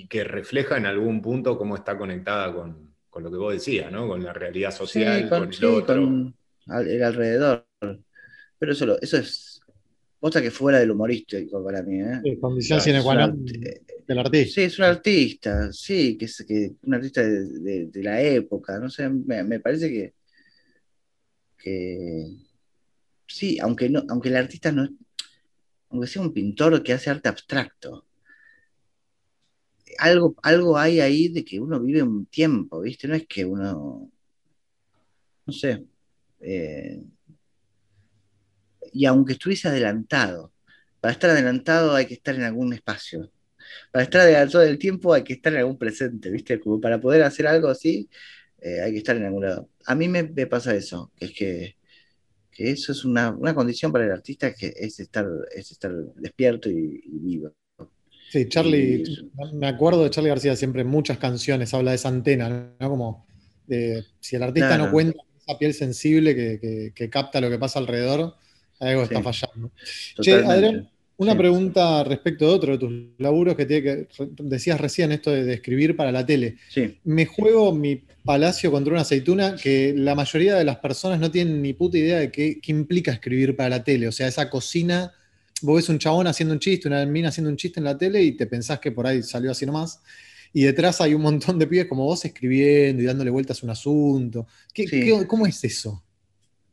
[0.09, 4.07] que refleja en algún punto cómo está conectada con, lo que vos decías, ¿no?
[4.07, 6.33] Con la realidad social, con, el otro.
[6.67, 7.67] el alrededor.
[8.57, 9.61] Pero eso, eso es
[10.23, 11.99] Otra que fuera del humorístico para mí.
[11.99, 12.21] ¿eh?
[12.23, 14.53] Sí, condición sine qua non del artista.
[14.53, 18.77] Sí, es un artista, sí, que es que, un artista de, la época.
[18.77, 20.13] No sé, me, parece que,
[21.57, 22.37] que.
[23.25, 24.87] Sí, aunque, no, aunque el artista no.
[25.89, 28.05] Aunque sea un pintor que hace arte abstracto.
[29.99, 33.07] Algo, algo hay ahí de que uno vive un tiempo, ¿viste?
[33.07, 34.11] No es que uno.
[35.45, 35.85] No sé.
[36.39, 37.01] Eh,
[38.93, 40.53] y aunque estuviese adelantado,
[40.99, 43.31] para estar adelantado hay que estar en algún espacio.
[43.91, 46.59] Para estar adelantado del tiempo hay que estar en algún presente, ¿viste?
[46.59, 48.09] Como para poder hacer algo así,
[48.61, 49.69] eh, hay que estar en algún lado.
[49.85, 51.75] A mí me, pasa eso, que es que,
[52.57, 57.53] eso es una, condición para el artista, que es estar, es estar despierto y, vivo.
[58.31, 59.03] Sí, Charlie,
[59.53, 62.89] me acuerdo de Charlie García siempre en muchas canciones habla de esa antena, ¿no?
[62.89, 63.25] Como
[63.67, 66.33] de, si el artista no cuenta esa piel sensible
[66.95, 68.35] que capta lo que pasa alrededor,
[68.81, 69.71] algo está fallando.
[70.19, 74.07] Che, Adrián, una pregunta respecto de otro de tus laburos que, tiene que
[74.39, 76.57] decías recién, esto de, escribir para la tele.
[76.69, 76.97] Sí.
[77.03, 81.61] Me juego mi palacio contra una aceituna que la mayoría de las personas no tienen
[81.61, 84.07] ni puta idea de qué, implica escribir para la tele.
[84.07, 85.13] O sea, esa cocina,
[85.61, 88.23] vos ves un chabón haciendo un chiste, una mina haciendo un chiste en la tele
[88.23, 90.01] y te pensás que por ahí salió así nomás.
[90.53, 93.69] Y detrás hay un montón de pibes como vos escribiendo y dándole vueltas a un
[93.69, 94.47] asunto.
[95.27, 96.03] ¿Cómo es eso?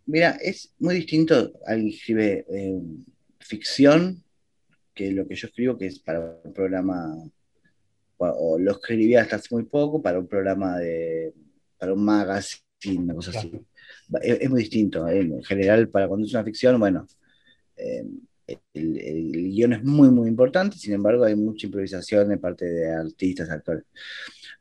[0.07, 1.53] Mira, es muy distinto.
[1.66, 2.80] Alguien escribe eh,
[3.39, 4.24] ficción
[4.95, 7.14] que lo que yo escribo, que es para un programa,
[8.16, 11.32] o lo escribía hasta hace muy poco, para un programa de,
[11.78, 13.53] para un magazine, una cosa así.
[14.22, 15.07] Es, muy distinto.
[15.07, 15.20] ¿eh?
[15.20, 17.07] En general, para cuando es una ficción, bueno,
[17.76, 18.05] eh,
[18.49, 22.90] el, el, guion es muy, muy importante, sin embargo, hay mucha improvisación de parte de
[22.90, 23.84] artistas, actores.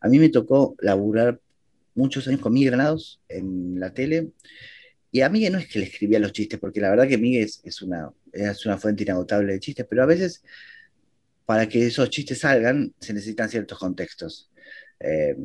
[0.01, 1.39] A mí me tocó laburar
[1.95, 4.31] muchos años con Miguel Granados en la tele
[5.11, 7.49] y a Miguel no es que le escribía los chistes, porque la verdad que Miguel
[7.63, 10.43] es, una, es una fuente inagotable de chistes, pero a veces
[11.45, 14.51] para que esos chistes salgan se necesitan ciertos contextos.
[14.99, 15.35] Eh,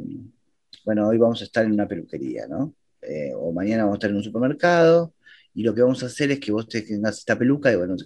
[0.84, 2.74] bueno, hoy vamos a estar en una peluquería, ¿no?
[3.00, 5.14] Eh, o mañana vamos a estar en un supermercado
[5.54, 7.96] y lo que vamos a hacer es que vos tengas esta peluca y bueno,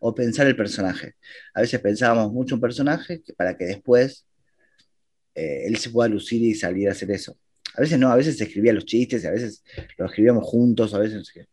[0.00, 1.14] o pensar el personaje.
[1.54, 4.26] A veces pensábamos mucho un personaje para que después
[5.34, 7.36] eh, él se pueda lucir y salir a hacer eso.
[7.74, 9.62] A veces no, a veces se escribía los chistes, a veces
[9.96, 11.46] los escribíamos juntos, a veces no sé qué.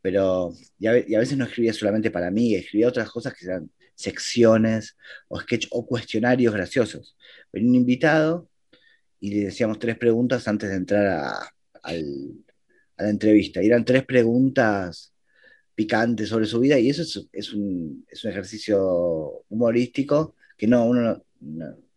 [0.00, 4.96] Pero, y a, veces no escribía solamente para mí, escribía otras cosas que eran secciones
[5.28, 7.16] o sketch o cuestionarios graciosos.
[7.52, 8.48] Venía un invitado
[9.20, 11.52] y le decíamos tres preguntas antes de entrar a,
[13.02, 13.62] la entrevista.
[13.62, 15.12] Y eran tres preguntas
[15.74, 21.22] picantes sobre su vida y eso es, un, ejercicio humorístico que no, uno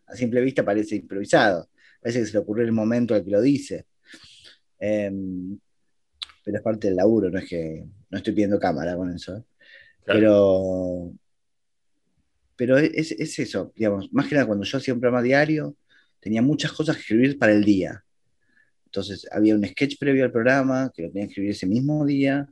[0.07, 1.69] a simple vista parece improvisado
[2.05, 3.87] parece que se le ocurrió el momento al que lo dice.
[4.77, 5.57] Em,
[6.43, 9.37] pero es parte del laburo, no es que no estoy pidiendo cámara con eso.
[9.37, 9.43] ¿eh?
[10.05, 11.11] Pero,
[12.55, 15.75] pero es, eso, digamos, más que nada cuando yo hacía un programa diario,
[16.19, 18.04] tenía muchas cosas que escribir para el día.
[18.95, 22.47] Entonces había un sketch previo al programa que lo tenía que escribir ese mismo día.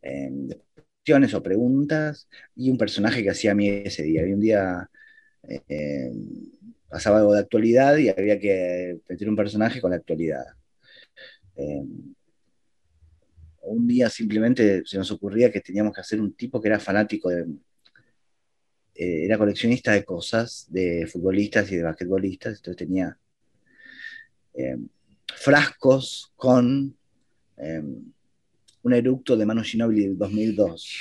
[0.00, 4.22] Em, reflexiones o preguntas y un personaje que hacía a mí ese día.
[4.22, 4.90] Había un día
[5.68, 6.12] eh,
[6.88, 10.44] pasaba algo de actualidad y había que meter un personaje con la actualidad.
[11.56, 11.84] Eh,
[13.64, 17.28] un día simplemente se nos ocurría que teníamos que hacer un tipo que era fanático
[17.28, 17.46] de...
[18.94, 23.18] Eh, era coleccionista de cosas, de futbolistas y de basquetbolistas, entonces tenía
[25.36, 26.96] frascos con
[28.82, 30.98] un eructo de Manu Ginobili del 2002.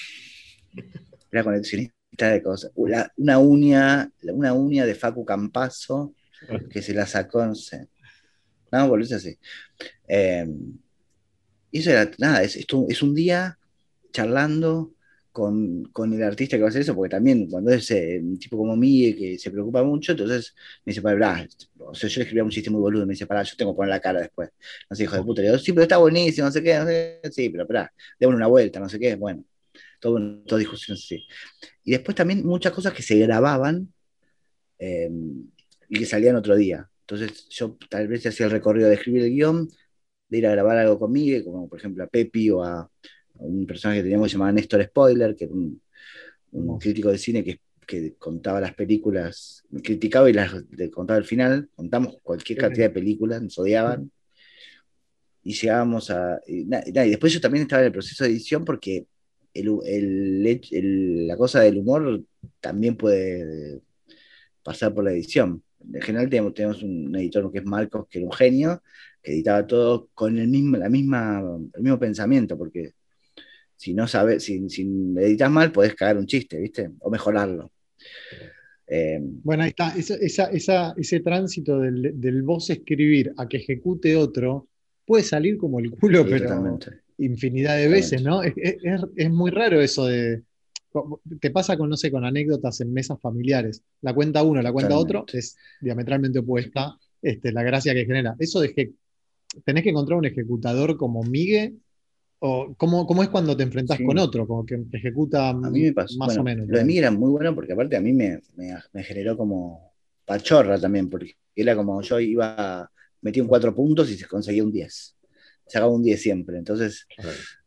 [1.31, 2.71] Era coleccionista de cosas.
[2.75, 6.13] una uña, una uña de Facu Campazo
[6.69, 7.87] que se la sacó, no sé.
[8.71, 9.37] No, así.
[10.07, 10.47] Eh,
[11.71, 13.57] eso era, nada, es un día
[14.11, 14.93] charlando
[15.31, 18.57] con, el artista que va a hacer eso, porque también cuando es eh, un tipo
[18.57, 20.53] como mí que se preocupa mucho, entonces
[20.85, 21.47] me dice, para,
[21.79, 23.77] o sea, yo le escribía un chiste muy boludo, me dice, para, yo tengo que
[23.77, 24.49] poner la cara después.
[24.89, 26.85] No sé, hijo de puta, le digo, sí, pero está buenísimo, no sé qué, no
[26.85, 29.45] sé, sí, pero espera, démosle una vuelta, no sé qué, bueno,
[29.99, 31.25] todo, toda discusión así.
[31.83, 33.93] Y después también muchas cosas que se grababan
[34.79, 35.47] em,
[35.89, 36.89] y que salían otro día.
[37.01, 39.69] Entonces yo tal vez hacía el recorrido de escribir el guion,
[40.29, 42.89] de ir a grabar algo conmigo, como por ejemplo a Pepi o a,
[43.41, 45.81] un personaje que teníamos que se llamaba Néstor Spoiler, que era un,
[46.79, 50.53] crítico de cine que, que, contaba las películas, criticaba y las
[50.91, 54.11] contaba al final, contamos cualquier cantidad de películas, nos odiaban.
[55.43, 56.39] Y llegábamos a...
[56.45, 59.07] y después yo también estaba en el proceso de edición porque
[59.53, 62.23] el, la cosa del humor
[62.59, 63.81] también puede
[64.63, 65.63] pasar por la edición.
[65.93, 68.83] En general tenemos, un editor que es Marcos, que era un genio,
[69.21, 71.41] que editaba todo con el mismo, la misma,
[71.73, 72.93] el mismo pensamiento, porque
[73.81, 74.83] si no sabes, si, si
[75.17, 76.91] editas mal, podés cagar un chiste, ¿viste?
[76.99, 77.71] O mejorarlo.
[78.85, 84.67] Eh, bueno, ahí está, ese tránsito del, del vos escribir a que ejecute otro
[85.03, 86.77] puede salir como el culo, pero
[87.17, 88.43] infinidad de veces, ¿no?
[88.43, 90.43] Es, muy raro eso de.
[91.39, 93.81] Te pasa con, no sé, con anécdotas en mesas familiares.
[94.01, 98.35] La cuenta uno, la cuenta otro, es diametralmente opuesta este, la gracia que genera.
[98.37, 98.91] Eso de que
[99.65, 101.73] tenés que encontrar un ejecutador como Migue,
[102.43, 106.67] o cómo, cómo es cuando te enfrentás con otro, como que ejecuta más o menos.
[106.67, 109.93] Lo de Migue era muy bueno porque aparte a mí me, me, generó como
[110.25, 112.89] pachorra también, porque era como yo iba,
[113.21, 115.15] metía un cuatro puntos y se conseguía un 10
[115.67, 116.57] sacaba un 10 siempre.
[116.57, 117.07] Entonces,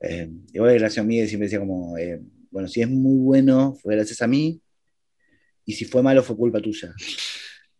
[0.01, 2.20] eh, igual gracias a mí siempre decía como, eh,
[2.51, 4.61] bueno, si es muy bueno, fue gracias a mí,
[5.64, 6.95] y si fue malo, fue culpa tuya.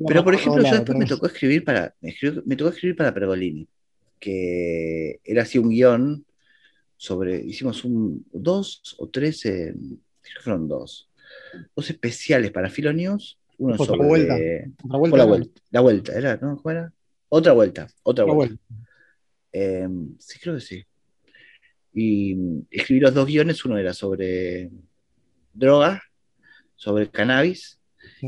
[0.07, 3.67] Pero por ejemplo, yo después me tocó escribir para, me, tocó escribir para Pergolini,
[4.19, 6.25] que era así un guion
[6.97, 9.73] sobre, hicimos un, dos o tres, creo
[10.21, 11.09] que fueron dos,
[11.75, 14.07] dos especiales para Filonews uno sobre.
[14.07, 14.35] Vuelta.
[14.83, 16.37] vuelta, la, vuelta, la vuelta, ¿era?
[16.37, 16.57] ¿No?
[16.57, 16.91] ¿Cómo era?
[17.29, 17.87] Otra vuelta.
[18.03, 18.55] Otra vuelta.
[19.51, 20.83] Em, sí, creo que sí.
[21.93, 22.35] Y
[22.69, 23.63] escribí los dos guiones.
[23.65, 24.69] Uno era sobre
[25.53, 26.01] drogas,
[26.75, 27.74] sobre cannabis,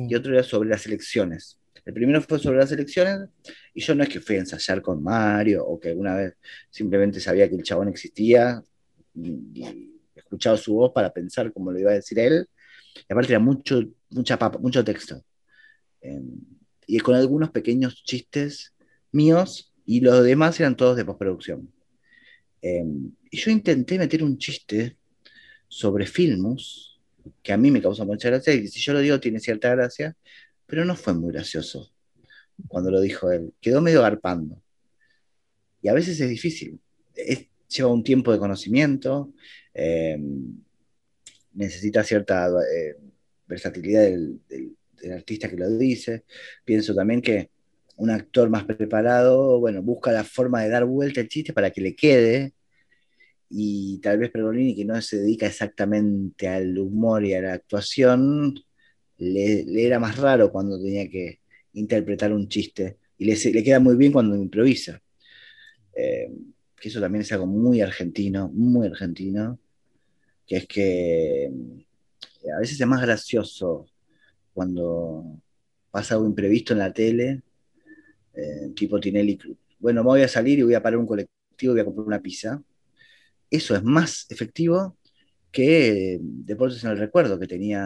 [0.10, 1.60] y otro era sobre las elecciones.
[1.86, 3.30] El primero fue sobre las elecciones,
[3.74, 6.34] y yo no es que fui a ensayar con Mario o que alguna vez
[6.70, 8.62] simplemente sabía que el chabón existía
[9.16, 12.48] y, he escuchado su voz para pensar cómo lo iba a decir él.
[12.96, 15.24] Y aparte era mucho mucha papa, mucho texto.
[16.02, 16.42] Em,
[16.86, 18.74] y con algunos pequeños chistes
[19.12, 21.72] míos y los demás eran todos de postproducción.
[22.62, 24.98] Em, y yo intenté meter un chiste
[25.68, 26.97] sobre Filmus,
[27.44, 30.16] que a mí me causa mucha gracia, y si yo lo digo tiene cierta gracia,
[30.66, 31.92] pero no fue muy gracioso
[32.68, 33.54] cuando lo dijo él.
[33.62, 34.62] Quedó medio garpando.
[35.82, 36.80] Y a veces es difícil.
[37.70, 39.34] lleva un tiempo de conocimiento,
[39.74, 40.58] em,
[41.54, 42.96] necesita cierta eh,
[43.48, 44.40] versatilidad del,
[45.14, 46.24] artista que lo dice.
[46.66, 47.50] Pienso también que
[47.98, 51.82] un actor más preparado, bueno, busca la forma de dar vuelta al chiste para que
[51.82, 52.54] le quede.
[53.50, 58.56] Y tal vez Pergolini, que no se dedica exactamente al humor y a la actuación,
[59.18, 61.40] le, era más raro cuando tenía que
[61.74, 62.98] interpretar un chiste.
[63.18, 65.02] Y le, le queda muy bien cuando improvisa.
[65.96, 66.30] Eh,
[66.80, 69.60] que eso también es algo muy argentino, muy argentino,
[70.46, 71.52] que es que
[72.56, 73.88] a veces es más gracioso
[74.54, 75.42] cuando
[75.92, 77.42] pasa algo imprevisto en la tele,
[78.34, 79.40] eh, tipo Tinelli,
[79.80, 82.08] bueno, me voy a salir y voy a parar un colectivo y voy a comprar
[82.08, 82.62] una pizza.
[83.50, 84.98] Eso es más efectivo
[85.52, 87.84] que Deportes en el Recuerdo, que tenía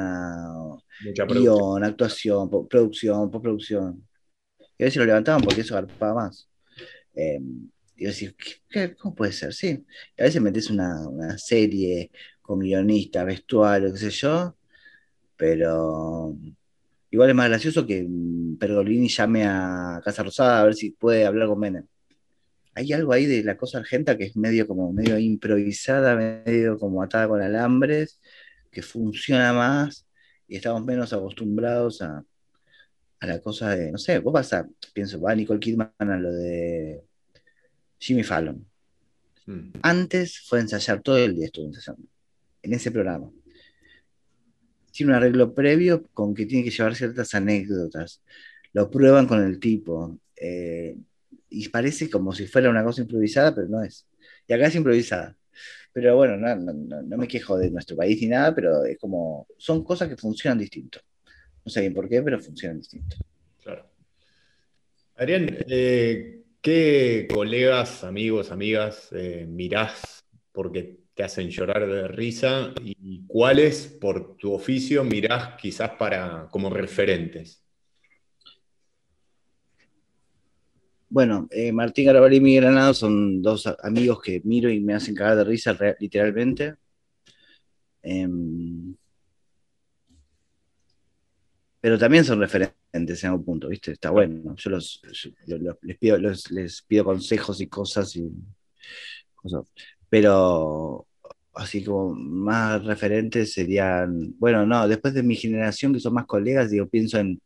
[1.27, 4.07] guion, actuación, producción, postproducción.
[4.77, 6.49] Y a veces lo levantaban porque eso agarpaba más.
[7.13, 7.39] Eh,
[7.95, 8.35] y decir,
[8.99, 9.53] ¿cómo puede ser?
[9.53, 9.85] Sí.
[10.17, 14.57] Y a veces metes una, una serie con guionista, vestuario, qué sé yo,
[15.37, 16.35] pero
[17.11, 21.25] igual es más gracioso que mm, Pergolini llame a Casa Rosada a ver si puede
[21.25, 21.87] hablar con Menem.
[22.73, 27.03] Hay algo ahí de la cosa argenta que es medio como medio improvisada, medio como
[27.03, 28.19] atada con alambres,
[28.71, 30.07] que funciona más
[30.47, 32.23] y estamos menos acostumbrados a,
[33.19, 36.31] a la cosa de, no sé, vos vas a, pienso, va Nicole Kidman a lo
[36.31, 37.03] de
[37.99, 38.65] Jimmy Fallon.
[39.45, 39.71] Mm.
[39.81, 42.07] Antes fue ensayar todo el día, estuvo ensayando,
[42.61, 43.29] en ese programa.
[44.91, 48.21] Tiene un arreglo previo con que tiene que llevar ciertas anécdotas.
[48.73, 50.17] Lo prueban con el tipo.
[50.35, 50.97] eh,
[51.51, 54.07] y parece como si fuera una cosa improvisada, pero no es.
[54.47, 55.37] Y acá es improvisada.
[55.93, 59.47] Pero bueno, no, no- no- me quejo de nuestro país ni nada, pero es como,
[59.57, 60.99] son cosas que funcionan distinto.
[61.65, 63.17] No sé bien por qué, pero funcionan distinto.
[63.63, 63.85] Claro.
[65.15, 73.25] Adrián, eh, ¿qué colegas, amigos, amigas eh, mirás porque te hacen llorar de risa y
[73.27, 77.60] cuáles por tu oficio mirás quizás para como referentes?
[81.11, 85.13] Bueno, eh, Martín Garabal y Miguel Granado son dos amigos que miro y me hacen
[85.15, 86.75] cagar de risa literalmente.
[88.03, 88.95] Em,
[91.79, 93.91] pero también son referentes en algún punto, ¿viste?
[93.93, 94.55] Está bueno.
[94.55, 95.01] Yo, los,
[95.47, 95.77] los-
[96.51, 98.29] les, pido, consejos y cosas y
[99.35, 99.65] cosas.
[100.09, 101.07] Pero
[101.53, 106.69] así como más referentes serían, bueno, no, después de mi generación que son más colegas,
[106.71, 107.41] digo, pienso en, en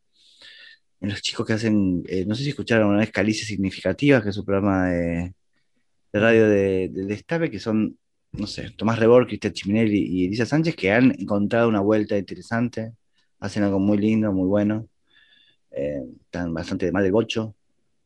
[1.08, 4.36] los chicos que hacen, eh, no sé si escucharon una vez Calices Significativas, que es
[4.36, 5.34] un programa de,
[6.12, 7.98] de radio de, de Destape, que son,
[8.32, 12.92] no sé, Tomás Rebor, Cristian Chiminelli y Elisa Sánchez, que han encontrado una vuelta interesante,
[13.40, 14.88] hacen algo muy lindo, muy bueno,
[15.70, 17.54] eh, están bastante mal del bocho.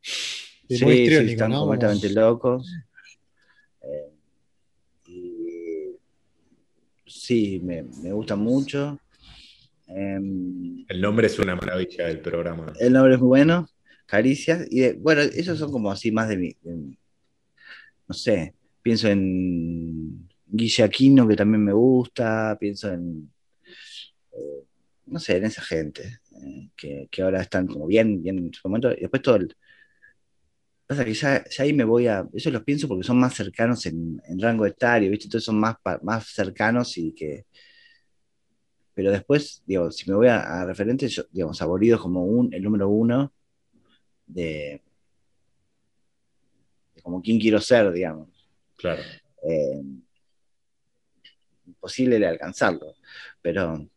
[0.01, 1.61] Sí, histriónico, están ¿no?
[1.61, 2.71] completamente locos.
[3.81, 4.11] Eh,
[5.07, 5.97] y
[7.05, 8.99] sí, me, me gusta mucho.
[9.93, 12.73] Em, El nombre es una maravilla del programa.
[12.79, 13.67] el nombre es muy bueno,
[14.05, 14.65] Caricias.
[14.69, 16.55] Y de- bueno, esos son como así más de mi.
[16.61, 16.97] de-
[18.07, 22.57] no sé, pienso en Guille Aquino, que también me gusta.
[22.59, 23.31] Pienso en.
[24.33, 24.63] eh,
[25.07, 28.67] no sé, en esa gente eh, que, que ahora están como bien, bien en su
[28.67, 28.91] momento.
[28.91, 29.55] Y después todo el.
[30.87, 32.27] Pasa que ya, ya ahí me voy a.
[32.33, 35.25] Eso los pienso porque son más cercanos en, en rango etario, ¿viste?
[35.25, 37.45] Entonces son más, más cercanos y que.
[39.01, 42.53] Pero después, digo, si me voy a, a referentes, yo, digamos, Saborido es como un,
[42.53, 43.33] el número uno
[44.27, 44.79] de,
[46.93, 48.29] de como quién quiero ser, digamos.
[48.75, 49.01] Claro.
[49.49, 49.81] Eh,
[51.65, 52.93] imposible de alcanzarlo,
[53.41, 53.89] pero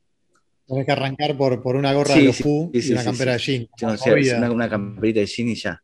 [0.67, 3.07] Tenés que arrancar por, por una gorra Sí, de los sí, sí, y una sí,
[3.07, 3.69] campera sí.
[3.77, 4.39] de jean.
[4.39, 5.83] una, una camperita de jean y ya.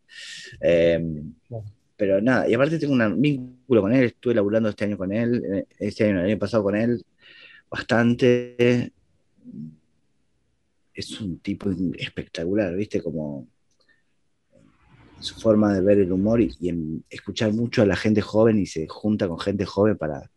[0.63, 0.99] Eh,
[1.95, 5.45] pero nada, y aparte tengo un vínculo con él, estuve laburando este año con él,
[5.45, 7.05] eh, este año, el año pasado con él,
[7.71, 8.95] bastante.
[10.95, 13.03] Es un tipo espectacular, ¿viste?
[13.03, 13.47] Como
[15.21, 18.59] su forma de ver el humor y, y en escuchar mucho a la gente joven
[18.59, 20.31] y se junta con gente joven para,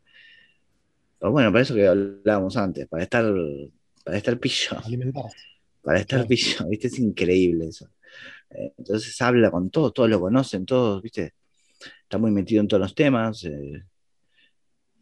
[1.19, 3.33] para, bueno, para eso que hablábamos antes, para estar,
[4.03, 5.37] para estar pillo, Alimentarse.
[5.81, 6.27] para estar Claro.
[6.27, 6.87] pillo, ¿viste?
[6.87, 7.89] Es increíble eso.
[8.49, 11.33] Eh, entonces habla con todos, todos lo conocen, todos, ¿viste?
[12.03, 13.43] Está muy metido en todos los temas.
[13.45, 13.83] eh,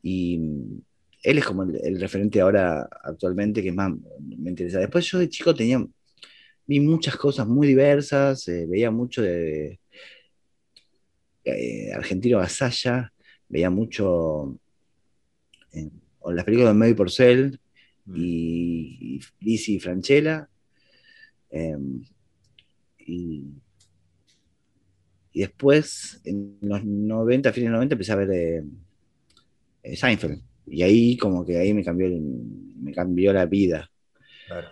[0.04, 0.40] y
[1.24, 4.80] él es como el, el referente ahora actualmente que más me interesa.
[4.80, 5.86] Después yo de chico tenía,
[6.66, 9.80] vi muchas cosas muy diversas, eh, veía mucho de
[11.46, 13.12] eh, Argentino Gasalla,
[13.50, 14.58] veía mucho
[15.74, 17.60] eh, o las películas de Mary Porcel
[18.06, 18.16] Mm.
[18.16, 20.48] y, y Lizzie Franchella.
[21.52, 21.78] eh,
[23.00, 23.44] y,
[25.34, 28.64] y después, en los 90, fines de los 90, empecé a ver
[29.84, 30.42] eh, Seinfeld.
[30.72, 32.22] Y ahí como que ahí me cambió, el-
[32.82, 33.92] me cambió la vida.
[34.48, 34.70] Claro.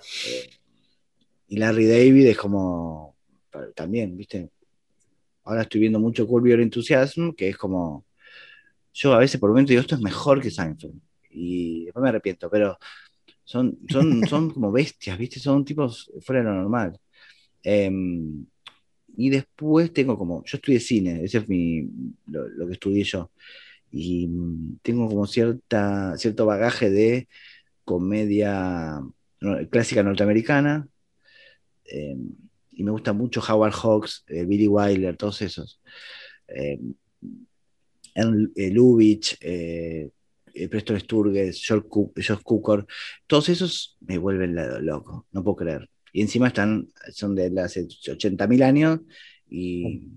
[1.49, 3.17] Y Larry David es como,
[3.75, 4.49] también, ¿viste?
[5.43, 8.05] Ahora estoy viendo mucho Curb Your Enthusiasm, que es como,
[8.93, 10.99] yo a veces por momentos digo, esto es mejor que Seinfeld.
[11.31, 12.77] Y después me arrepiento, pero
[13.43, 15.39] son, son, son como bestias, ¿viste?
[15.39, 16.97] Son tipos fuera de lo normal.
[17.61, 18.45] Em,
[19.17, 21.81] y después tengo como, yo estudié cine, ese es mi,
[22.27, 23.31] lo, lo que estudié yo.
[23.91, 27.27] Y mm, tengo como cierta, cierto bagaje de
[27.83, 29.01] comedia
[29.69, 30.87] clásica norteamericana.
[31.85, 32.15] eh,
[32.79, 35.81] y me gusta mucho Howard Hawks, eh, Billy Wilder, todos esos.
[36.47, 36.79] Eh,
[38.15, 39.35] eh, Lubitsch,
[40.69, 41.89] Preston Sturges, George
[42.41, 42.87] Cukor,
[43.27, 45.89] todos esos me vuelven loco, no puedo creer.
[46.13, 49.01] Y encima están, son de hace 80.000 años
[49.49, 50.07] y,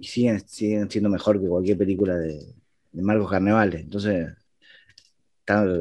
[0.00, 2.40] y siguen, siguen siendo mejor que cualquier película de,
[2.92, 3.80] de Marcos Carnevale.
[3.80, 4.28] Entonces,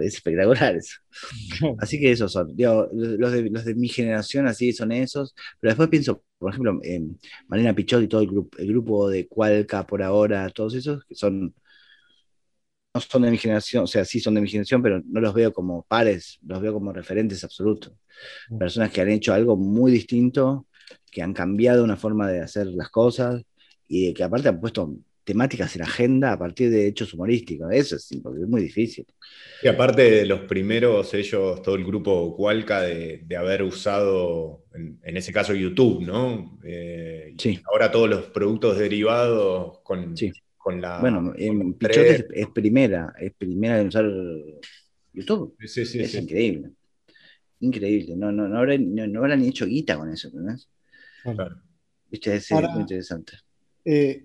[0.02, 0.98] es espectacular eso.
[1.80, 5.90] Así que esos son, los, de, los de mi generación así son esos, pero después
[5.90, 10.02] pienso, por ejemplo, en Marina Pichot y todo el grupo, el grupo de Cualca por
[10.04, 11.54] ahora, todos esos que son,
[12.94, 15.34] no son de mi generación, o sea, sí son de mi generación, pero no los
[15.34, 17.94] veo como pares, los veo como referentes absolutos.
[18.50, 18.58] Mm.
[18.58, 20.68] Personas que han hecho algo muy distinto,
[21.12, 23.44] que han cambiado una forma de hacer las cosas
[23.88, 24.98] y que aparte han puesto
[25.28, 27.68] temáticas en agenda a partir de hechos humorísticos.
[27.74, 29.06] Eso es, es muy difícil.
[29.62, 35.34] Y aparte de los primeros, ellos, todo el grupo Cualca, de, haber usado, en, ese
[35.34, 36.58] caso, YouTube, ¿no?
[36.64, 37.60] Eh, sí.
[37.70, 40.16] Ahora todos los productos derivados con,
[40.58, 41.02] con la.
[41.02, 44.10] Bueno, en Pichote es, primera, es primera en usar
[45.12, 45.58] YouTube.
[45.66, 46.70] Sí, sí, es increíble.
[47.60, 48.16] Increíble.
[48.16, 50.56] No, no, no, habrán, no, ni hecho guita con eso, ¿no?
[51.22, 51.58] Claro.
[52.10, 53.34] Viste, es muy interesante.
[53.84, 54.24] Eh,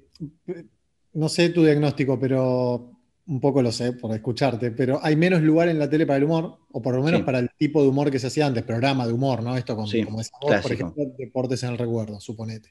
[1.14, 2.92] no sé tu diagnóstico, pero
[3.24, 6.24] un poco lo sé por escucharte, pero hay menos lugar en la tele para el
[6.24, 9.06] humor, o por lo menos para el tipo de humor que se hacía antes, programa
[9.06, 9.56] de humor, ¿no?
[9.56, 12.70] Esto como, como esa voz, por ejemplo, Deportes en el Recuerdo, suponete.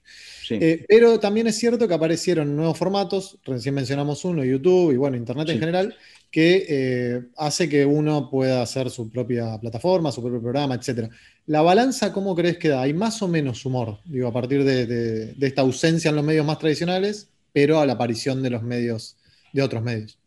[0.50, 5.16] Eh, pero también es cierto que aparecieron nuevos formatos, recién mencionamos uno, YouTube y bueno,
[5.16, 5.96] Internet en general,
[6.30, 11.10] que eh, hace que uno pueda hacer su propia plataforma, su propio programa, etc.
[11.46, 12.82] La balanza, ¿cómo crees que da?
[12.82, 14.00] ¿Hay más o menos humor?
[14.04, 18.42] Digo, a partir de esta ausencia en los medios más tradicionales pero a la aparición
[18.42, 19.18] de los medios,
[19.54, 20.20] de otros medios.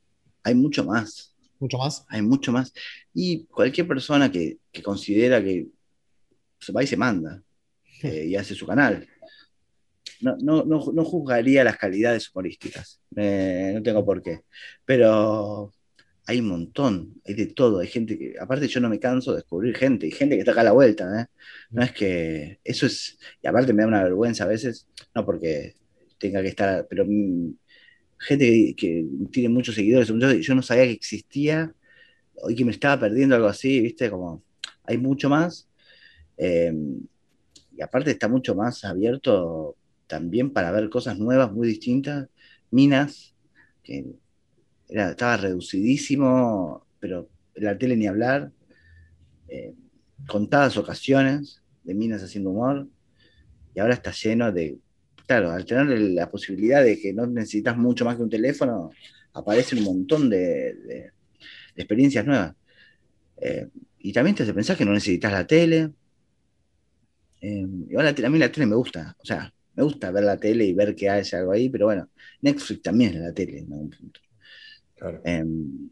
[0.42, 1.34] Hay mucho más.
[1.58, 2.04] Mucho más.
[2.08, 2.72] Hay mucho más.
[3.12, 5.68] Y cualquier persona que, considera que
[6.58, 7.42] se va y se manda
[8.02, 9.08] eh, y hace su canal.
[10.20, 14.40] No, no, juzgaría las calidades humorísticas, eh, no tengo por qué.
[14.84, 15.70] Pero
[16.26, 17.80] hay un montón, hay de todo.
[17.80, 20.52] Hay gente que, aparte, yo no me canso de descubrir gente, y gente que está
[20.52, 21.20] acá a la vuelta.
[21.20, 21.26] ¿eh?
[21.70, 25.74] No es que eso es, y aparte me da una vergüenza a veces, no porque
[26.24, 27.52] tenga que estar, pero mm,
[28.18, 31.74] gente que, tiene muchos seguidores, yo, no sabía que existía
[32.48, 34.42] y que me estaba perdiendo algo así, viste, como
[34.84, 35.68] hay mucho más.
[36.38, 37.00] Em,
[37.76, 42.28] y aparte está mucho más abierto también para ver cosas nuevas, muy distintas.
[42.70, 43.34] Minas,
[43.82, 44.06] que
[44.88, 48.50] estaba reducidísimo, pero la tele ni hablar.
[49.48, 49.74] Eh,
[50.26, 52.88] contadas ocasiones de Minas haciendo humor.
[53.74, 54.78] Y ahora está lleno de
[55.26, 58.90] claro, al tener la posibilidad de que no necesitas mucho más que un teléfono,
[59.32, 61.10] aparece un montón de,
[61.76, 62.54] experiencias nuevas.
[63.40, 63.68] Eh,
[63.98, 65.90] y también te hace pensar que no necesitas la tele.
[67.40, 67.66] Eh,
[67.96, 70.94] a mí la tele me gusta, o sea, me gusta ver la tele y ver
[70.94, 72.08] que hay algo ahí, pero bueno,
[72.40, 74.20] Netflix también es la tele en algún punto.
[75.24, 75.90] Em,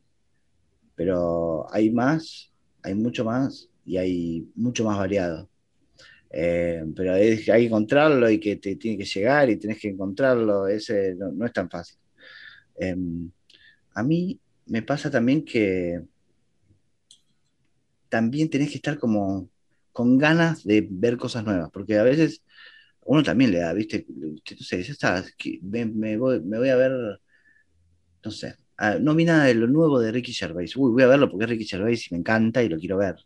[0.94, 2.52] pero hay más,
[2.82, 5.48] hay mucho más y hay mucho más variado.
[6.34, 10.66] Eh, pero hay que encontrarlo y que te tiene que llegar y tenés que encontrarlo,
[10.66, 11.98] ese no, es tan fácil.
[12.76, 13.30] Em,
[13.94, 16.02] a mí me pasa también que
[18.08, 19.48] también tenés que estar como
[19.92, 22.42] con ganas de ver cosas nuevas, porque a veces
[23.04, 24.06] uno también le da, ¿viste?
[24.08, 25.24] No sé, ya está,
[25.62, 26.92] me, voy, me voy a ver,
[28.24, 28.56] no sé,
[29.00, 30.76] no vi nada de lo nuevo de Ricky Gervais.
[30.76, 33.16] Uy, voy a verlo porque es Ricky Gervais y me encanta y lo quiero ver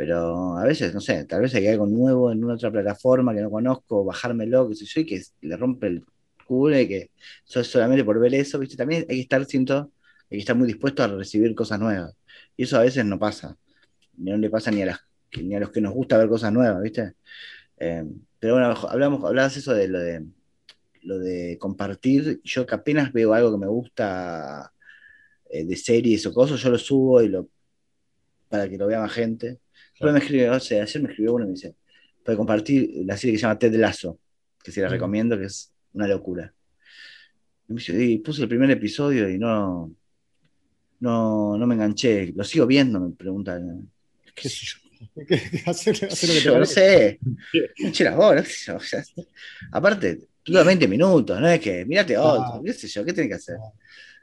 [0.00, 3.42] pero a veces, no sé, tal vez hay algo nuevo en una otra plataforma que
[3.42, 6.06] no conozco, bajármelo, qué sé yo, y que le rompe el
[6.46, 7.10] culo y que
[7.44, 8.78] solamente por ver eso, ¿viste?
[8.78, 9.92] También hay que estar, siento,
[10.30, 12.16] hay que estar muy dispuesto a recibir cosas nuevas.
[12.56, 13.58] Y eso a veces no pasa.
[14.16, 15.00] No le pasa ni a, las,
[15.38, 17.12] ni a los que nos gusta ver cosas nuevas, ¿viste?
[17.76, 18.04] Eh,
[18.38, 20.24] pero bueno, hablamos, hablabas eso de lo de
[21.02, 22.40] lo de compartir.
[22.42, 24.72] Yo que apenas veo algo que me gusta
[25.50, 27.50] eh, de series o cosas, yo lo subo y lo
[28.50, 29.60] para que lo vea más gente
[30.00, 31.74] me escribió, o sea, ayer me escribió uno y me dice,
[32.24, 34.18] puede compartir la serie que se llama Ted Lazo,
[34.62, 36.52] que se la recomiendo, que es una locura.
[37.68, 39.92] Y, me dice, y puse el primer episodio y no,
[41.00, 42.32] no, no me enganché.
[42.34, 43.90] Lo sigo viendo, me preguntan.
[44.34, 44.78] ¿Qué sé yo?
[45.26, 45.94] ¿Qué, hacer,
[46.42, 47.18] yo no sé.
[49.72, 53.36] Aparte, dura 20 minutos, no es que, mirate otro, qué sé yo, ¿qué tiene que
[53.36, 53.56] hacer?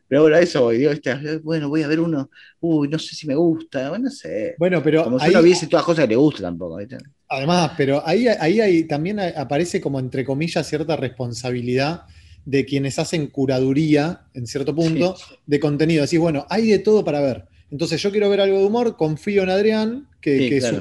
[0.08, 2.30] Pero bueno, eso voy, digo, este, bueno, voy a ver uno,
[2.62, 4.56] uy, no sé si me gusta, bueno, no sé.
[4.58, 5.04] Bueno, pero.
[5.04, 6.98] Como si uno viese todas las cosas que le gustan tampoco, ¿viste?
[7.30, 12.04] Además, pero ahí, ahí también aparece como, entre comillas, cierta responsabilidad
[12.46, 16.04] de quienes hacen curaduría, en cierto punto, de contenido.
[16.04, 17.44] Decís, bueno, hay de todo para ver.
[17.70, 20.74] Entonces yo quiero ver algo de humor, confío en Adrián, que, es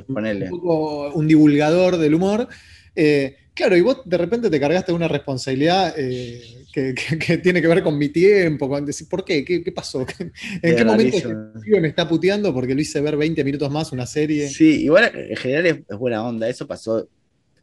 [1.14, 2.46] un, divulgador del humor.
[2.94, 7.82] Eh, claro, y vos de repente te cargaste una responsabilidad eh, que, tiene que ver
[7.82, 9.44] con mi tiempo, con decir, ¿por qué?
[9.44, 10.06] ¿Qué, pasó?
[10.62, 14.06] ¿En qué momento este me está puteando porque lo hice ver 20 minutos más una
[14.06, 14.48] serie?
[14.48, 17.08] Sí, igual en general es, buena onda, eso pasó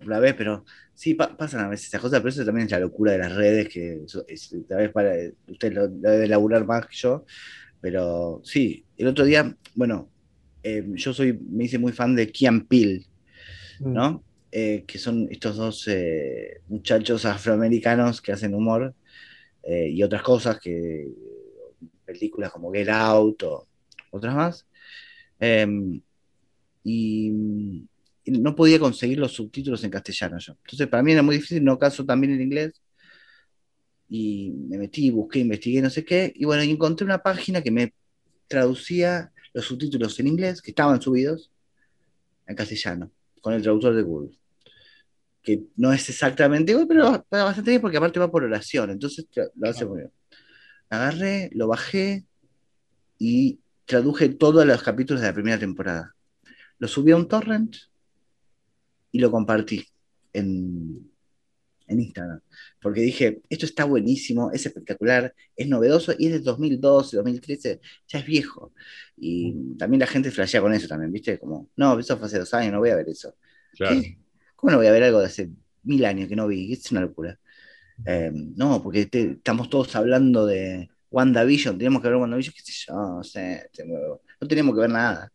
[0.05, 3.13] una vez, pero sí, pasan a veces esas cosas, pero eso también es la locura
[3.13, 4.01] de las redes, que
[4.67, 5.13] tal vez para
[5.47, 7.25] usted lo, debe elaborar más que yo,
[7.79, 10.09] Pero sí, el otro día, bueno,
[10.61, 13.05] eh, yo soy, me hice muy fan de Kian Peel,
[13.79, 13.93] Mm.
[13.93, 14.23] ¿no?
[14.51, 18.93] Eh, que son estos dos eh, muchachos afroamericanos que hacen humor
[19.63, 21.07] eh, y otras cosas, que
[22.05, 23.67] películas como Get Out o
[24.11, 24.67] otras más.
[25.39, 26.01] Em,
[26.83, 27.31] y,
[28.25, 30.53] y no podía conseguir los subtítulos en castellano yo.
[30.63, 32.81] Entonces para mí era muy difícil, no caso también en inglés.
[34.09, 36.31] Y me metí, busqué, investigué, no sé qué.
[36.35, 37.93] Y bueno, encontré una página que me
[38.47, 41.51] traducía los subtítulos en inglés, que estaban subidos,
[42.47, 43.11] en castellano,
[43.41, 44.37] con el traductor de Google.
[45.43, 49.69] Que no es exactamente igual, pero bastante bien porque aparte va por oración, entonces lo
[49.69, 50.11] hace muy bien.
[50.89, 52.25] Agarré, lo bajé
[53.19, 56.15] y traduje todos los capítulos de la primera temporada.
[56.79, 57.75] Lo subí a un torrent
[59.11, 59.85] y lo compartí
[60.33, 61.11] en,
[61.87, 62.41] en Instagram.
[62.81, 68.19] Porque dije, esto está buenísimo, es espectacular, es novedoso y es de 2012, 2013, ya
[68.19, 68.73] es viejo.
[69.17, 71.39] Y también la gente flashea con eso también, ¿viste?
[71.39, 73.35] Como, no, eso fue hace dos años, no voy a ver eso.
[73.73, 74.01] Claro.
[74.01, 74.17] ¿Qué?
[74.63, 75.49] ¿Cómo no voy a ver algo de hace
[75.83, 76.71] mil años que no vi?
[76.71, 77.37] Es una locura.
[78.05, 82.71] Eh, no, porque te- estamos todos hablando de WandaVision, tenemos que ver WandaVision, qué sé
[82.87, 84.21] yo, no sé, te muevo.
[84.39, 85.33] no tenemos que ver nada.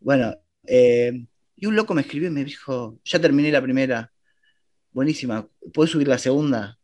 [0.00, 0.34] Bueno,
[0.66, 4.10] eh, y un loco me escribió y me dijo, ya terminé la primera,
[4.92, 6.78] buenísima, ¿puedes subir la segunda?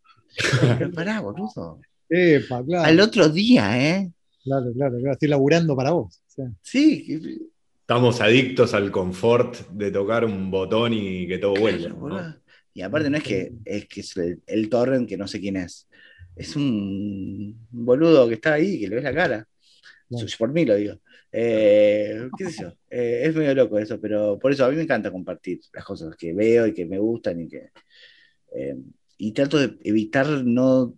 [0.79, 1.81] Pero pará, boludo.
[2.11, 2.85] Epa, claro.
[2.85, 4.13] Al otro día, ¿eh?
[4.45, 6.19] Claro, claro, claro, Estoy laburando para vos.
[6.27, 6.53] o sea.
[6.61, 7.19] Sí,
[7.89, 12.37] Estamos adictos al confort de tocar un botón y que todo vuelva.
[12.75, 15.57] Y aparte no es que es que es el, el torrent que no sé quién
[15.57, 15.89] es.
[16.37, 19.49] Es un boludo que está ahí, que le ves la cara.
[20.39, 21.01] Por mí lo digo.
[21.33, 22.69] Eh, qué sé yo.
[22.91, 26.15] Eh, es medio loco eso, pero por eso a mí me encanta compartir las cosas
[26.15, 27.71] que veo y que me gustan y que.
[28.55, 28.77] eh,
[29.17, 30.93] y trato de evitar no.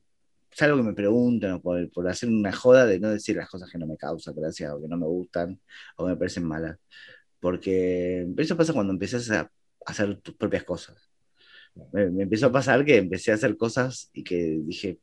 [0.53, 3.49] Es algo que me preguntan o por, por hacer una joda de no decir las
[3.49, 5.61] cosas que no me causan gracia o que no me gustan
[5.97, 6.77] o que me parecen malas.
[7.41, 9.51] Porque eso pasa cuando empiezas a
[9.87, 10.97] hacer tus propias cosas.
[11.93, 14.99] Me, me empezó a pasar que empecé a hacer cosas y que dije,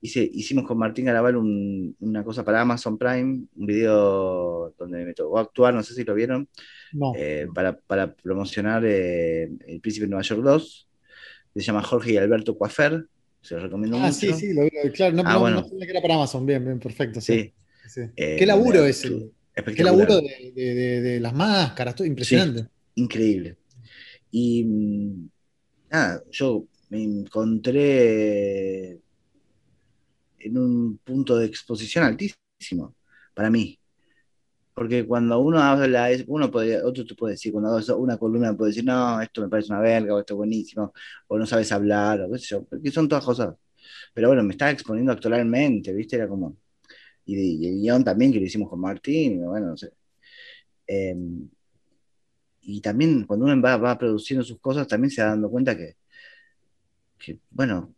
[0.00, 5.14] hice, hicimos con Martín Garabal un- una cosa para Amazon Prime, un video donde me
[5.14, 6.48] tocó actuar, no sé si lo vieron,
[6.92, 7.12] No.
[7.16, 10.88] eh, para, para promocionar eh, El Príncipe de Nueva York 2.
[11.54, 13.06] Se llama Jorge y Alberto Coafer,
[13.46, 14.12] se lo recomiendo ah, mucho.
[14.14, 15.14] sí, sí, lo claro.
[15.16, 15.60] No, Ah, no- bueno.
[15.62, 16.44] no sabía que era para Amazon.
[16.46, 17.20] Bien, bien, perfecto.
[17.20, 17.52] Sí.
[17.84, 17.88] Sí.
[17.88, 18.00] sí.
[18.16, 19.30] Eh, Qué laburo ese.
[19.74, 22.66] Qué laburo de, de- de- de las máscaras, todo impresionante.
[22.96, 23.56] increíble.
[24.30, 25.28] Y mm,
[25.90, 29.00] nada, yo me encontré
[30.38, 32.94] en un punto de exposición altísimo
[33.34, 33.78] para mí.
[34.76, 38.72] Porque cuando uno habla, uno puede, otro te puede decir, cuando hago una columna puede
[38.72, 40.92] decir, no, esto me parece una verga, o esto es buenísimo,
[41.28, 43.54] o no sabes hablar, o qué sé yo, porque son todas cosas.
[44.14, 46.16] Pero bueno, me estaba exponiendo actualmente, ¿viste?
[46.16, 46.58] Era como.
[47.26, 49.92] Y, y el guion también que lo hicimos con Martín, bueno, no sé.
[50.86, 51.48] Em,
[52.62, 55.96] y también cuando uno va, va produciendo sus cosas, también se va dando cuenta que,
[57.18, 57.94] que bueno,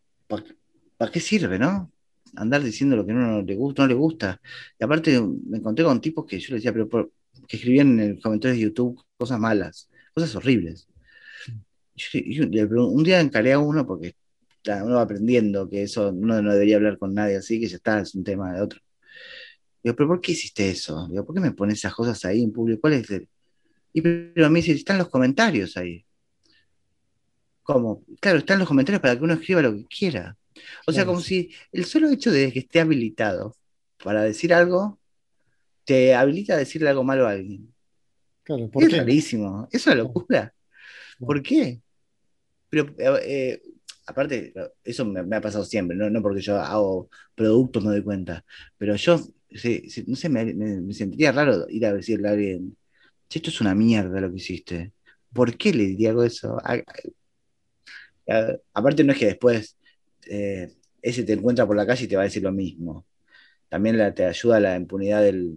[0.96, 1.90] ¿para qué sirve, no?
[2.36, 4.40] Andar diciendo lo que a uno no le gusta, no le gusta.
[4.78, 6.88] Y aparte me encontré con tipos que yo le decía, pero
[7.46, 10.88] que escribían en el comentario de YouTube cosas malas, cosas horribles.
[11.94, 14.14] Yo, yo un día encaré a uno porque
[14.66, 18.00] uno va aprendiendo que eso uno no debería hablar con nadie así, que ya está,
[18.00, 18.80] es un tema de otro.
[19.82, 21.06] Digo, pero ¿por qué hiciste eso?
[21.08, 22.80] Digo, ¿por qué me pones esas cosas ahí en público?
[22.82, 23.28] ¿Cuál es el-
[23.94, 26.04] Y pero a mí dice, están los comentarios ahí.
[27.62, 28.02] ¿Cómo?
[28.20, 30.36] Claro, están los comentarios para que uno escriba lo que quiera.
[30.86, 33.56] O sea, como si el solo hecho de que esté habilitado
[34.02, 35.00] para decir algo,
[35.84, 37.74] te habilita a decirle algo malo a alguien.
[38.42, 38.98] Claro, ¿por Es qué?
[38.98, 39.68] rarísimo.
[39.70, 40.54] Es una locura.
[41.20, 41.80] ¿Por qué?
[42.70, 43.62] Pero, eh,
[44.06, 44.52] aparte,
[44.84, 48.44] eso me, me ha pasado siempre, no, no porque yo hago productos me doy cuenta,
[48.78, 52.76] pero yo, no sé, me, me- me sentiría raro ir a decirle a alguien,
[53.28, 54.94] "Che, esto es una mierda lo que hiciste.
[55.32, 56.58] ¿Por qué le diría algo eso?
[56.64, 56.82] A-
[58.28, 59.76] a- aparte no es que después
[60.28, 60.72] eh,
[61.02, 63.06] ese te encuentra por la calle y te va a decir lo mismo.
[63.68, 65.54] También te ayuda la impunidad de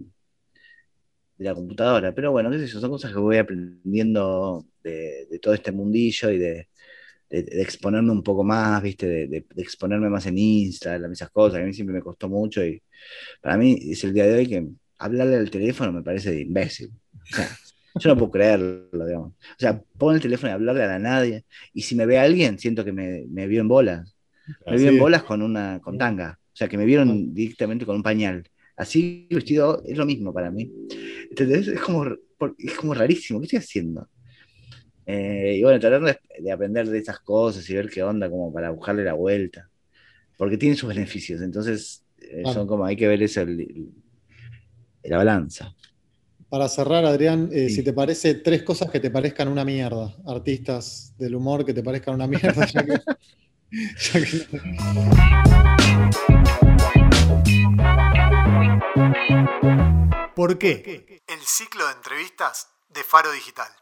[1.38, 2.14] la computadora.
[2.14, 6.38] Pero bueno, qué sé yo, son cosas que voy aprendiendo de, todo este mundillo y
[6.38, 6.68] de,
[7.30, 9.26] exponerme un poco más, ¿viste?
[9.26, 12.82] De, exponerme más en Instagram, esas cosas, a mí siempre me costó mucho y
[13.40, 14.68] para mí es el día de hoy que
[14.98, 16.90] hablarle al teléfono me parece de imbécil.
[18.00, 19.32] Yo no puedo creerlo, digamos.
[19.32, 21.44] O sea, pongo el teléfono y hablarle a nadie
[21.74, 24.16] y si me ve alguien siento que me, me vio en bolas.
[24.66, 24.98] Me en Sí.
[24.98, 26.38] bolas con una con tanga.
[26.52, 28.44] O sea, que me vieron directamente con un pañal.
[28.76, 30.70] Así vestido es lo mismo para mí.
[31.30, 31.68] ¿Entendés?
[31.68, 32.04] Es como,
[32.58, 33.40] es como rarísimo.
[33.40, 34.08] ¿Qué estoy haciendo?
[35.06, 38.52] Eh, y bueno, tratando de, de aprender de esas cosas y ver qué onda, como
[38.52, 39.68] para buscarle la vuelta.
[40.36, 41.40] Porque tiene sus beneficios.
[41.42, 42.54] Entonces, eh, Claro.
[42.54, 43.40] son como, hay que ver eso.
[43.42, 43.88] el- el-
[45.04, 45.74] la balanza.
[46.48, 47.76] Para cerrar, Adrián, eh, Sí.
[47.76, 51.82] si te parece tres cosas que te parezcan una mierda, artistas del humor que te
[51.82, 53.00] parezcan una mierda, ya que-
[60.34, 61.22] ¿Por qué?
[61.26, 63.72] El ciclo de entrevistas de Faro Digital.